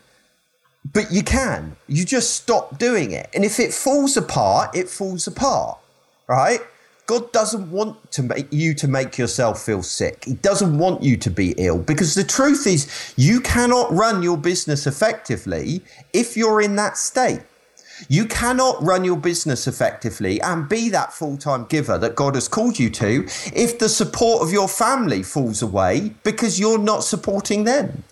[0.93, 1.75] but you can.
[1.87, 3.29] You just stop doing it.
[3.33, 5.77] And if it falls apart, it falls apart,
[6.27, 6.61] right?
[7.05, 10.25] God doesn't want to make you to make yourself feel sick.
[10.25, 14.37] He doesn't want you to be ill because the truth is you cannot run your
[14.37, 15.81] business effectively
[16.13, 17.41] if you're in that state.
[18.07, 22.47] You cannot run your business effectively and be that full time giver that God has
[22.47, 27.63] called you to if the support of your family falls away because you're not supporting
[27.63, 28.03] them.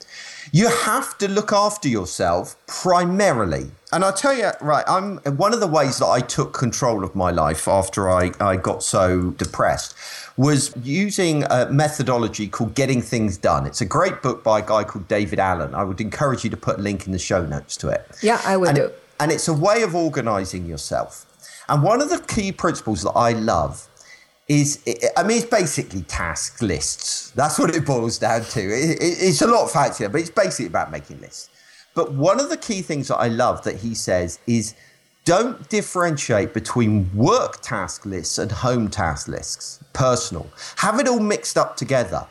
[0.51, 3.71] You have to look after yourself primarily.
[3.91, 7.15] And I'll tell you, right, I'm one of the ways that I took control of
[7.15, 9.95] my life after I, I got so depressed
[10.35, 13.65] was using a methodology called Getting Things Done.
[13.65, 15.73] It's a great book by a guy called David Allen.
[15.73, 18.05] I would encourage you to put a link in the show notes to it.
[18.21, 18.91] Yeah, I will and, do.
[19.19, 21.25] And it's a way of organizing yourself.
[21.69, 23.86] And one of the key principles that I love
[24.47, 24.79] is,
[25.17, 27.31] I mean, it's basically task lists.
[27.31, 28.61] That's what it boils down to.
[28.61, 31.49] It, it, it's a lot fancier, but it's basically about making lists.
[31.93, 34.75] But one of the key things that I love that he says is
[35.25, 40.49] don't differentiate between work task lists and home task lists, personal.
[40.77, 42.25] Have it all mixed up together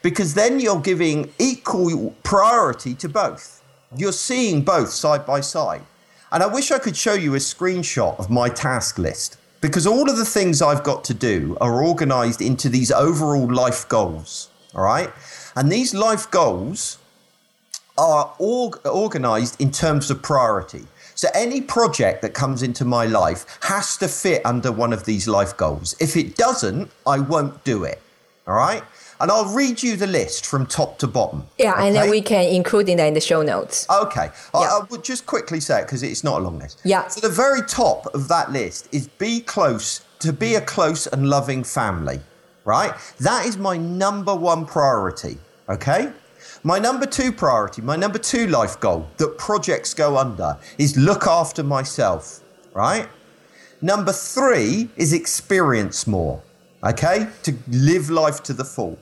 [0.00, 3.62] because then you're giving equal priority to both.
[3.96, 5.82] You're seeing both side by side.
[6.30, 10.08] And I wish I could show you a screenshot of my task list because all
[10.08, 14.50] of the things I've got to do are organized into these overall life goals.
[14.74, 15.10] All right.
[15.56, 16.98] And these life goals
[17.96, 20.86] are org- organized in terms of priority.
[21.14, 25.26] So any project that comes into my life has to fit under one of these
[25.26, 25.96] life goals.
[25.98, 28.00] If it doesn't, I won't do it.
[28.46, 28.84] All right.
[29.20, 31.44] And I'll read you the list from top to bottom.
[31.58, 33.86] Yeah, and then we can include in the show notes.
[33.90, 34.78] Okay, I, Yeah.
[34.78, 36.80] I will just quickly say it because it's not a long list.
[36.84, 37.08] Yeah.
[37.08, 41.28] So the very top of that list is be close to be a close and
[41.28, 42.20] loving family,
[42.64, 42.92] right?
[43.18, 45.38] That is my number one priority.
[45.68, 46.12] Okay.
[46.62, 51.26] My number two priority, my number two life goal that projects go under is look
[51.26, 52.40] after myself,
[52.74, 53.08] right?
[53.80, 56.42] Number three is experience more,
[56.84, 57.28] okay?
[57.44, 58.98] To live life to the full.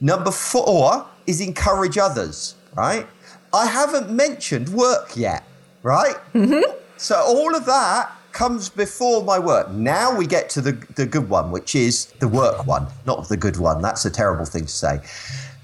[0.00, 3.06] Number four is encourage others, right?
[3.52, 5.44] I haven't mentioned work yet,
[5.82, 6.16] right?
[6.34, 6.72] Mm-hmm.
[6.96, 9.70] So all of that comes before my work.
[9.70, 13.36] Now we get to the, the good one, which is the work one, not the
[13.36, 13.82] good one.
[13.82, 15.00] That's a terrible thing to say,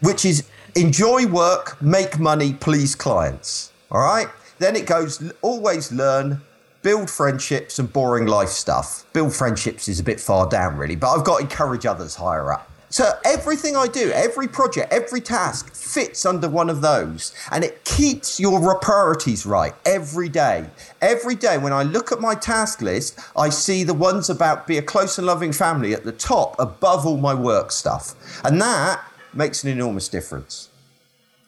[0.00, 3.72] which is enjoy work, make money, please clients.
[3.90, 4.28] All right.
[4.58, 6.40] Then it goes always learn,
[6.82, 9.04] build friendships, and boring life stuff.
[9.12, 12.52] Build friendships is a bit far down, really, but I've got to encourage others higher
[12.52, 12.70] up.
[12.94, 17.34] So everything I do, every project, every task fits under one of those.
[17.50, 20.66] And it keeps your priorities right every day.
[21.02, 24.78] Every day when I look at my task list, I see the ones about be
[24.78, 28.14] a close and loving family at the top above all my work stuff.
[28.44, 30.68] And that makes an enormous difference.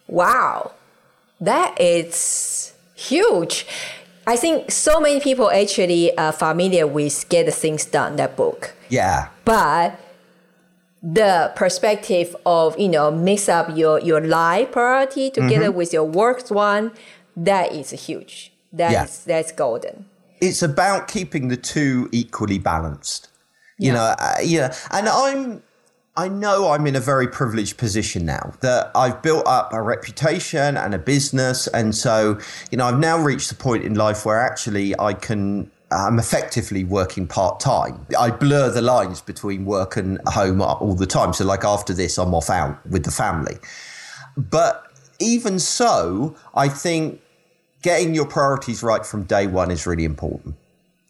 [0.09, 0.73] Wow,
[1.41, 3.69] that is huge.
[4.27, 8.75] I think so many people actually are familiar with Get Things Done, that book.
[8.89, 9.29] Yeah.
[9.45, 10.01] But
[11.13, 15.77] the perspective of, you know, mix up your, your life priority together Mm-hmm.
[15.79, 16.91] with your work one,
[17.37, 18.53] that is huge.
[18.73, 19.35] That's, Yeah.
[19.35, 20.07] that's golden.
[20.41, 23.29] it's about keeping the two equally balanced.
[23.79, 23.95] You Yeah.
[23.95, 24.75] know, uh, yeah.
[24.91, 25.63] And I'm,
[26.17, 30.77] I know I'm in a very privileged position now that I've built up a reputation
[30.77, 32.39] and a business, and so
[32.71, 35.71] you know I've now reached the point in life where actually I can.
[35.91, 38.07] I'm effectively working part time.
[38.19, 41.33] I blur the lines between work and home all the time.
[41.33, 43.57] So, like after this, I'm off out with the family.
[44.37, 44.85] But
[45.21, 47.21] even so, I think
[47.83, 50.57] getting your priorities right from day one is really important.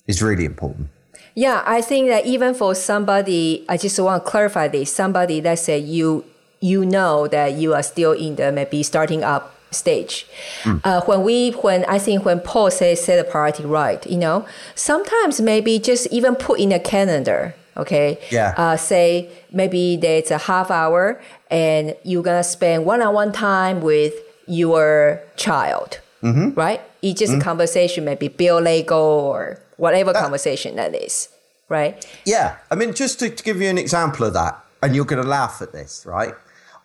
[0.06, 0.88] Is really important.
[1.34, 4.92] Yeah, I think that even for somebody, I just want to clarify this.
[4.92, 6.24] Somebody that say you
[6.60, 10.26] you know that you are still in the maybe starting up stage.
[10.62, 10.78] Hmm.
[10.84, 14.46] Uh, when we when I think when Paul says set the priority right, you know,
[14.74, 17.54] sometimes maybe just even put in a calendar.
[17.76, 18.18] Okay.
[18.30, 18.54] Yeah.
[18.56, 24.14] Uh, say maybe there's a half hour and you're gonna spend one-on-one time with
[24.46, 26.00] your child.
[26.22, 26.58] Mm-hmm.
[26.58, 26.80] Right.
[27.02, 31.28] It's just a conversation, maybe build Lego or whatever conversation that is.
[31.68, 32.06] Right.
[32.24, 35.22] Yeah, I mean, just to, to give you an example of that, and you're going
[35.22, 36.32] to laugh at this, right?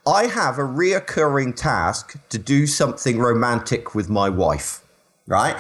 [0.08, 4.82] I have a reoccurring task to do something romantic with my wife,
[5.28, 5.56] right?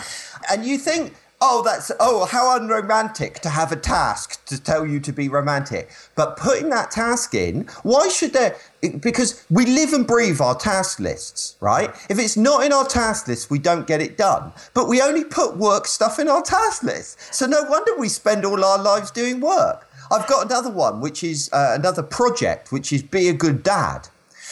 [0.51, 4.99] And you think, oh, that's, oh, how unromantic to have a task to tell you
[5.01, 5.91] to be romantic.
[6.15, 8.55] But putting that task in, why should there,
[8.99, 11.93] because we live and breathe our task lists, right?
[12.09, 14.53] If it's not in our task list, we don't get it done.
[14.73, 17.33] But we only put work stuff in our task list.
[17.33, 19.87] So no wonder we spend all our lives doing work.
[20.11, 24.09] I've got another one, which is uh, another project, which is be a good dad.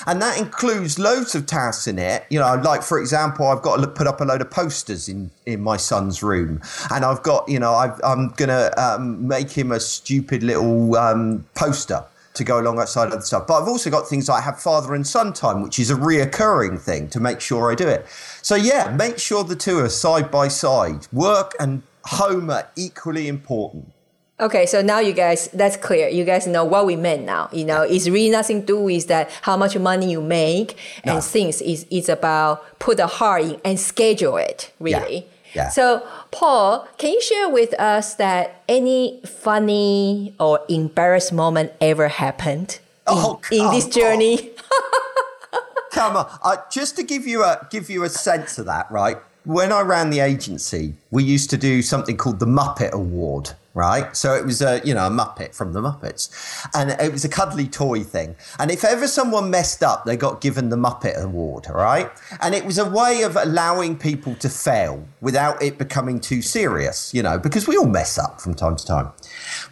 [0.08, 2.26] And that includes loads of tasks in it.
[2.30, 5.32] You know, like for example, I've got to put up a load of posters in,
[5.46, 9.72] in my son's room, and I've got, you know, I've, I'm gonna um, make him
[9.72, 12.04] a stupid little um, poster
[12.36, 13.48] to go alongside other stuff.
[13.48, 16.80] But I've also got things like have father and son time, which is a reoccurring
[16.80, 18.06] thing to make sure I do it.
[18.42, 21.08] So yeah, make sure the two are side by side.
[21.12, 23.92] Work and home are equally important.
[24.40, 26.08] Okay, so now you guys, that's clear.
[26.08, 27.50] You guys know what we meant now.
[27.52, 31.16] You know, it's really nothing to do with that how much money you make and
[31.16, 31.22] No.
[31.22, 31.62] things.
[31.62, 35.28] It's, it's about put the heart in and schedule it, really.
[35.54, 35.64] Yeah.
[35.64, 35.70] yeah.
[35.70, 42.80] So, Paul, can you share with us that any funny or embarrassed moment ever happened
[43.08, 44.52] in, Oh, in this come journey?
[45.92, 49.18] Come on, uh, just to give you a give you a sense of that, right?
[49.44, 54.14] When I ran the agency, we used to do something called the Muppet Award, right?
[54.16, 56.30] So it was a you know a Muppet from the Muppets,
[56.74, 58.36] and it was a cuddly toy thing.
[58.60, 62.12] And if ever someone messed up, they got given the Muppet Award, right?
[62.42, 67.14] And it was a way of allowing people to fail without it becoming too serious,
[67.14, 69.12] you know, because we all mess up from time to time.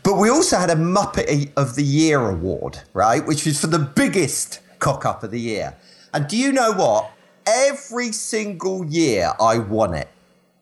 [0.03, 3.79] But we also had a Muppet of the Year award, right, which was for the
[3.79, 5.75] biggest cock up of the year.
[6.13, 7.11] And do you know what?
[7.45, 10.07] Every single year I won it.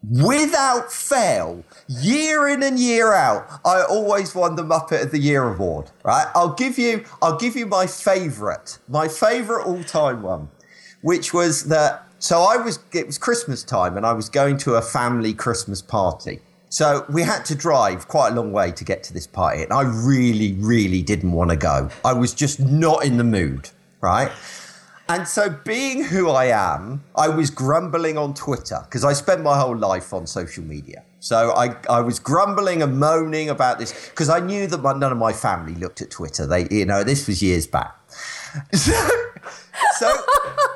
[0.10, 5.44] Without fail, year in and year out, I always won the Muppet of the Year
[5.44, 5.92] award.
[6.04, 6.28] Right?
[6.36, 10.50] I'll give you I'll give you my favourite, my favourite all-time one,
[11.02, 14.76] which was that so I was it was Christmas time and I was going to
[14.76, 16.40] a family Christmas party.
[16.70, 19.72] So we had to drive quite a long way to get to this party, and
[19.72, 21.90] I really, really didn't want to go.
[22.04, 23.70] I was just not in the mood.
[24.06, 24.32] right?
[25.08, 29.58] And so, being who I am, I was grumbling on Twitter because I spent my
[29.58, 31.04] whole life on social media.
[31.20, 35.12] So I, I was grumbling and moaning about this because I knew that my, none
[35.12, 36.46] of my family looked at Twitter.
[36.46, 37.96] They, you know, this was years back.
[38.74, 38.94] So,
[40.00, 40.24] so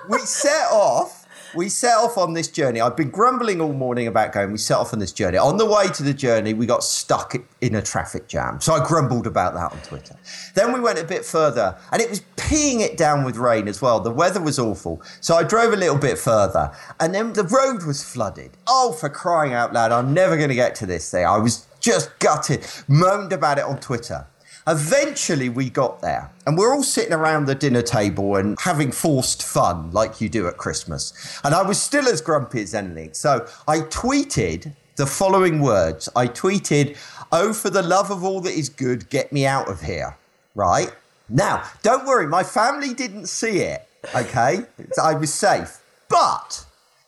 [0.09, 1.18] we set off
[1.55, 2.81] we set off on this journey.
[2.81, 4.51] I've been grumbling all morning about going.
[4.51, 5.37] We set off on this journey.
[5.37, 8.61] On the way to the journey, we got stuck in a traffic jam.
[8.61, 10.15] So I grumbled about that on Twitter.
[10.55, 13.81] Then we went a bit further, and it was peeing it down with rain as
[13.81, 13.99] well.
[13.99, 15.01] The weather was awful.
[15.21, 18.51] So I drove a little bit further, and then the road was flooded.
[18.67, 21.25] Oh, for crying out loud, I'm never going to get to this thing.
[21.25, 24.27] I was just gutted, moaned about it on Twitter.
[24.69, 29.41] Eventually, we got there, and we're all sitting around the dinner table and having forced
[29.41, 31.39] fun like you do at Christmas.
[31.43, 33.15] And I was still as grumpy as anything.
[33.15, 36.97] So I tweeted the following words I tweeted,
[37.31, 40.15] Oh, for the love of all that is good, get me out of here.
[40.53, 40.93] Right?
[41.27, 43.87] Now, don't worry, my family didn't see it.
[44.13, 44.65] Okay?
[45.01, 45.81] I was safe.
[46.09, 46.63] But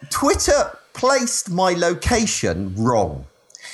[0.10, 3.26] Twitter placed my location wrong.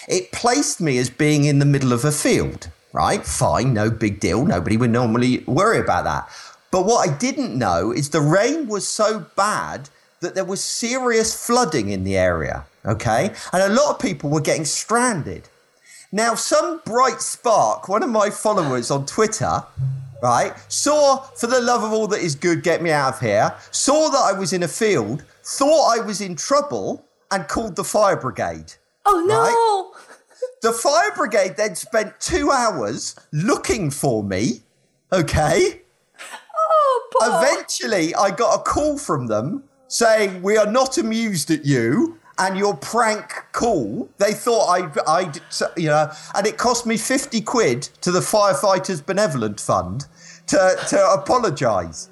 [0.09, 3.25] It placed me as being in the middle of a field right?
[3.25, 4.45] Fine, no big deal.
[4.45, 6.29] Nobody would normally worry about that.
[6.71, 11.45] But what I didn't know is the rain was so bad that there was serious
[11.45, 13.33] flooding in the area, okay?
[13.53, 15.47] And a lot of people were getting stranded.
[16.11, 19.63] Now, some bright spark, one of my followers on Twitter,
[20.23, 23.53] right, saw, for the love of all that is good, get me out of here,
[23.71, 27.83] saw that I was in a field, thought I was in trouble, and called the
[27.83, 28.73] fire brigade.
[29.05, 29.39] Oh, no.
[29.39, 30.06] Right?
[30.67, 34.63] The fire brigade then spent two hours looking for me.
[35.13, 35.79] Okay.
[36.59, 37.41] Oh, Paul.
[37.41, 42.57] Eventually, I got a call from them saying, We are not amused at you and
[42.57, 44.09] your prank call.
[44.17, 45.39] They thought I'd, I'd,
[45.77, 50.05] you know, and it cost me 50 quid to the Firefighters Benevolent Fund
[50.47, 52.09] to, to apologise.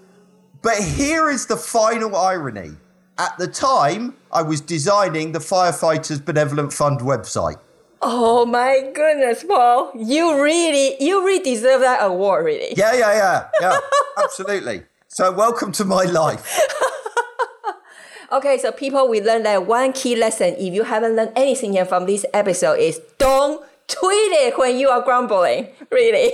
[0.61, 2.71] But here is the final irony.
[3.17, 7.59] At the time, I was designing the Firefighters Benevolent Fund website.
[8.07, 9.91] Oh my goodness, Paul!
[9.95, 12.75] You really, you really deserve that award, really.
[12.77, 13.79] Yeah, yeah, yeah, yeah,
[14.23, 14.83] absolutely.
[15.07, 16.61] So, welcome to my life.
[18.31, 20.53] okay, so people, we learned that one key lesson.
[20.53, 24.89] If you haven't learned anything yet from this episode, is don't tweet it when you
[24.89, 25.69] are grumbling.
[25.89, 26.31] Really.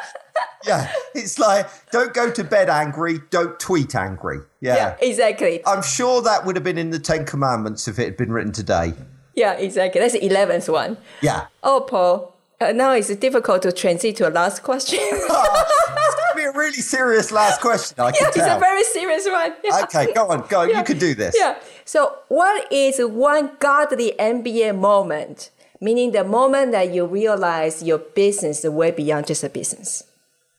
[0.66, 4.38] yeah, it's like don't go to bed angry, don't tweet angry.
[4.62, 4.76] Yeah.
[4.76, 5.60] yeah, exactly.
[5.66, 8.52] I'm sure that would have been in the Ten Commandments if it had been written
[8.52, 8.94] today.
[9.34, 10.00] Yeah, exactly.
[10.00, 10.96] That's the 11th one.
[11.20, 11.46] Yeah.
[11.62, 12.34] Oh, Paul.
[12.60, 15.00] Uh, now it's difficult to transit to a last question.
[15.02, 15.64] oh,
[15.96, 17.98] it's going to be a really serious last question.
[17.98, 19.54] I yeah, it's a very serious one.
[19.64, 19.82] Yeah.
[19.82, 20.62] Okay, go on, go.
[20.62, 20.78] Yeah.
[20.78, 21.34] You can do this.
[21.36, 21.58] Yeah.
[21.84, 25.50] So, what is one godly MBA moment?
[25.80, 30.04] Meaning the moment that you realize your business is way beyond just a business.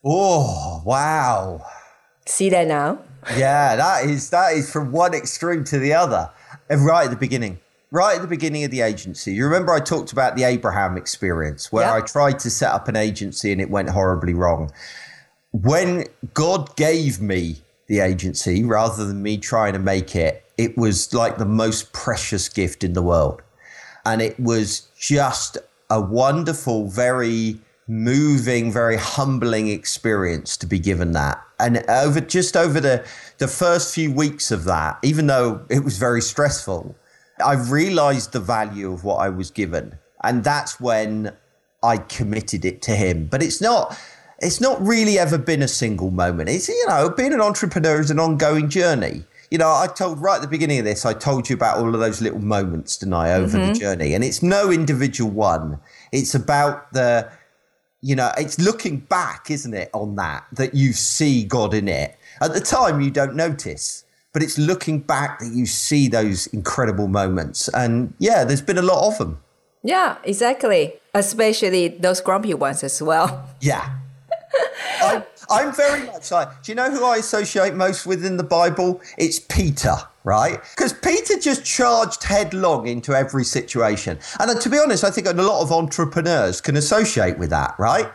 [0.04, 1.66] Oh, wow.
[2.26, 3.00] See that now?
[3.36, 6.30] Yeah, that is that is from one extreme to the other.
[6.70, 7.60] and Right at the beginning
[7.96, 11.72] right at the beginning of the agency, you remember I talked about the Abraham experience
[11.72, 14.72] where I tried to set up an agency and it went horribly wrong.
[15.52, 21.14] When God gave me the agency rather than me trying to make it, it was
[21.14, 23.42] like the most precious gift in the world.
[24.06, 25.58] And it was just
[25.90, 31.42] a wonderful, very moving, very humbling experience to be given that.
[31.62, 33.06] And over just over the
[33.38, 36.96] the first few weeks of that, even though it was very stressful,
[37.44, 39.98] I realized the value of what I was given.
[40.24, 41.34] And that's when
[41.84, 43.28] I committed it to him.
[43.28, 43.98] But it's not
[44.40, 46.50] it's not really ever been a single moment.
[46.50, 49.24] It's you know, being an entrepreneur is an ongoing journey.
[49.52, 51.94] You know, I told right at the beginning of this, I told you about all
[51.94, 53.74] of those little moments, didn't I, over mm-hmm.
[53.74, 54.14] the journey.
[54.14, 55.80] And it's no individual one.
[56.12, 57.30] It's about the
[58.02, 62.16] you know, it's looking back, isn't it, on that, that you see God in it.
[62.40, 64.05] At the time you don't notice
[64.36, 67.70] but it's looking back that you see those incredible moments.
[67.70, 69.40] And yeah, there's been a lot of them.
[69.82, 70.96] Yeah, exactly.
[71.14, 73.48] Especially those grumpy ones as well.
[73.62, 74.00] Yeah.
[75.02, 78.44] I'm, I'm very much like, do you know who I associate most with in the
[78.44, 79.00] Bible?
[79.18, 80.60] It's Peter, right?
[80.76, 84.20] Because Peter just charged headlong into every situation.
[84.40, 87.76] And uh, to be honest, I think a lot of entrepreneurs can associate with that,
[87.80, 88.12] right?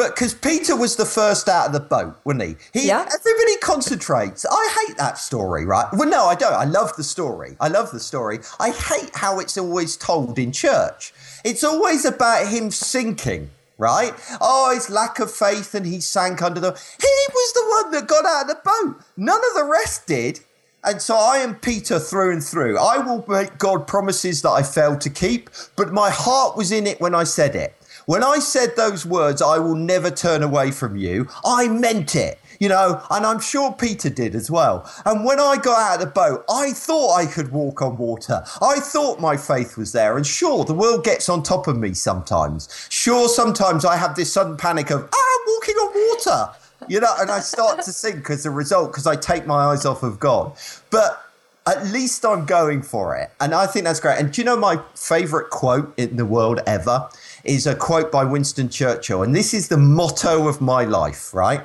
[0.00, 2.80] But because Peter was the first out of the boat, wasn't he?
[2.80, 3.00] He yeah.
[3.00, 4.46] everybody concentrates.
[4.50, 5.88] I hate that story, right?
[5.92, 6.54] Well, no, I don't.
[6.54, 7.54] I love the story.
[7.60, 8.38] I love the story.
[8.58, 11.12] I hate how it's always told in church.
[11.44, 14.14] It's always about him sinking, right?
[14.40, 16.70] Oh, his lack of faith and he sank under the.
[16.70, 19.04] He was the one that got out of the boat.
[19.18, 20.40] None of the rest did.
[20.82, 22.78] And so I am Peter through and through.
[22.78, 26.86] I will make God promises that I failed to keep, but my heart was in
[26.86, 27.74] it when I said it.
[28.10, 32.40] When I said those words, I will never turn away from you, I meant it
[32.58, 34.84] you know, and I'm sure Peter did as well.
[35.06, 38.44] And when I got out of the boat, I thought I could walk on water.
[38.60, 40.18] I thought my faith was there.
[40.18, 42.68] And sure, the world gets on top of me sometimes.
[42.90, 46.52] Sure, sometimes I have this sudden panic of, ah, I'm walking on water,
[46.86, 49.86] you know, and I start to sink as a result because I take my eyes
[49.86, 50.54] off of God.
[50.90, 51.30] But
[51.66, 53.30] at least I'm going for it.
[53.40, 54.18] And I think that's great.
[54.18, 57.08] And do you know my favorite quote in the world ever?
[57.44, 59.22] Is a quote by Winston Churchill.
[59.22, 61.62] And this is the motto of my life, right?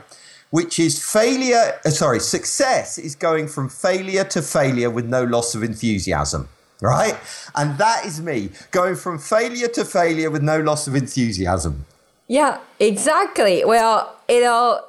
[0.56, 5.54] which is failure, uh, sorry, success is going from failure to failure with no loss
[5.54, 6.48] of enthusiasm.
[6.82, 7.18] Right?
[7.56, 11.86] And that is me going from failure to failure with no loss of enthusiasm.
[12.28, 13.66] Yeah, exactly.
[13.66, 14.82] Well, you know,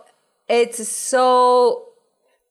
[0.49, 1.86] it's so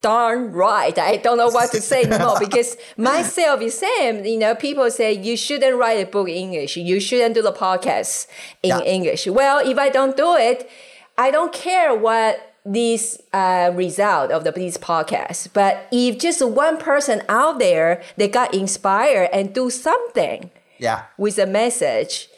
[0.05, 0.95] darn right.
[0.99, 4.23] I don't know what to say anymore because myself is same.
[4.23, 6.77] You know, people say you shouldn't write a book in English.
[6.77, 8.27] You shouldn't do the podcast
[8.61, 8.81] in yeah.
[8.81, 9.25] English.
[9.25, 10.69] Well, if I don't do it,
[11.17, 12.33] I don't care what
[12.63, 15.49] this uh, result of the this podcast.
[15.53, 21.39] But if just one person out there they got inspired and do something, yeah, with
[21.39, 22.29] a message.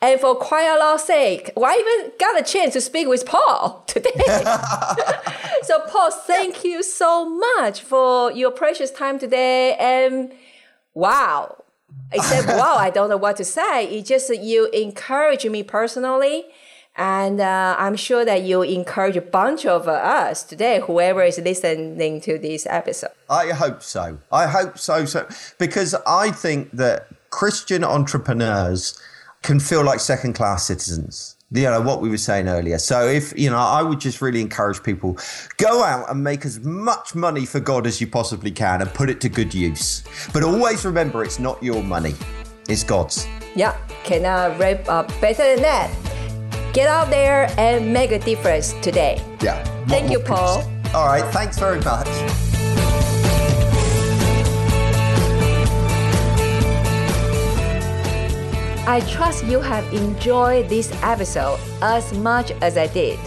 [0.00, 3.26] And for quite a lot's sake, well, I even got a chance to speak with
[3.26, 4.10] Paul today.
[5.62, 9.74] so, Paul, thank you so much for your precious time today.
[9.74, 10.32] And
[10.94, 11.64] wow,
[12.12, 13.88] except wow, I don't know what to say.
[13.88, 16.44] It just you encourage me personally
[16.98, 21.38] and uh, I'm sure that you encourage a bunch of uh, us today, whoever is
[21.38, 23.12] listening to this episode.
[23.30, 24.18] I hope so.
[24.32, 25.04] I hope so.
[25.04, 25.28] So
[25.58, 29.00] because I think that Christian entrepreneurs
[29.42, 31.36] can feel like second class citizens.
[31.50, 32.78] You know what we were saying earlier.
[32.78, 35.16] So if you know, I would just really encourage people
[35.56, 39.08] go out and make as much money for God as you possibly can and put
[39.08, 40.04] it to good use.
[40.34, 42.14] But always remember, it's not your money;
[42.68, 43.26] it's God's.
[43.54, 43.74] Yeah,
[44.04, 46.74] cannot wrap up better than that.
[46.74, 49.22] Get out there and make a difference today.
[49.40, 49.64] Yeah.
[49.86, 50.62] Thank you, Paul.
[50.94, 51.24] All right.
[51.32, 52.06] Thanks very much.
[58.88, 63.18] I trust you have enjoyed this episode as much as I did.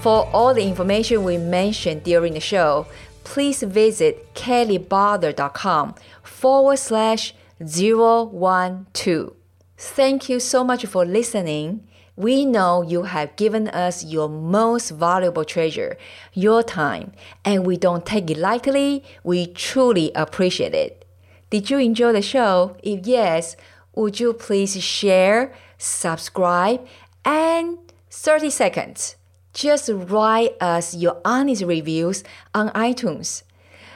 [0.00, 2.88] For all the information we mentioned during the show,
[3.22, 5.94] please visit kellybotter.com
[6.24, 9.32] forward slash 012.
[9.78, 11.86] Thank you so much for listening.
[12.16, 15.96] We know you have given us your most valuable treasure,
[16.32, 17.12] your time,
[17.44, 19.04] and we don't take it lightly.
[19.22, 21.04] We truly appreciate it.
[21.50, 22.76] Did you enjoy the show?
[22.82, 23.56] If yes,
[23.94, 26.86] would you please share, subscribe,
[27.24, 27.78] and
[28.10, 29.16] 30 seconds.
[29.52, 32.24] Just write us your honest reviews
[32.54, 33.44] on iTunes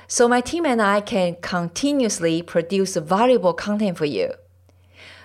[0.09, 4.32] so my team and I can continuously produce valuable content for you.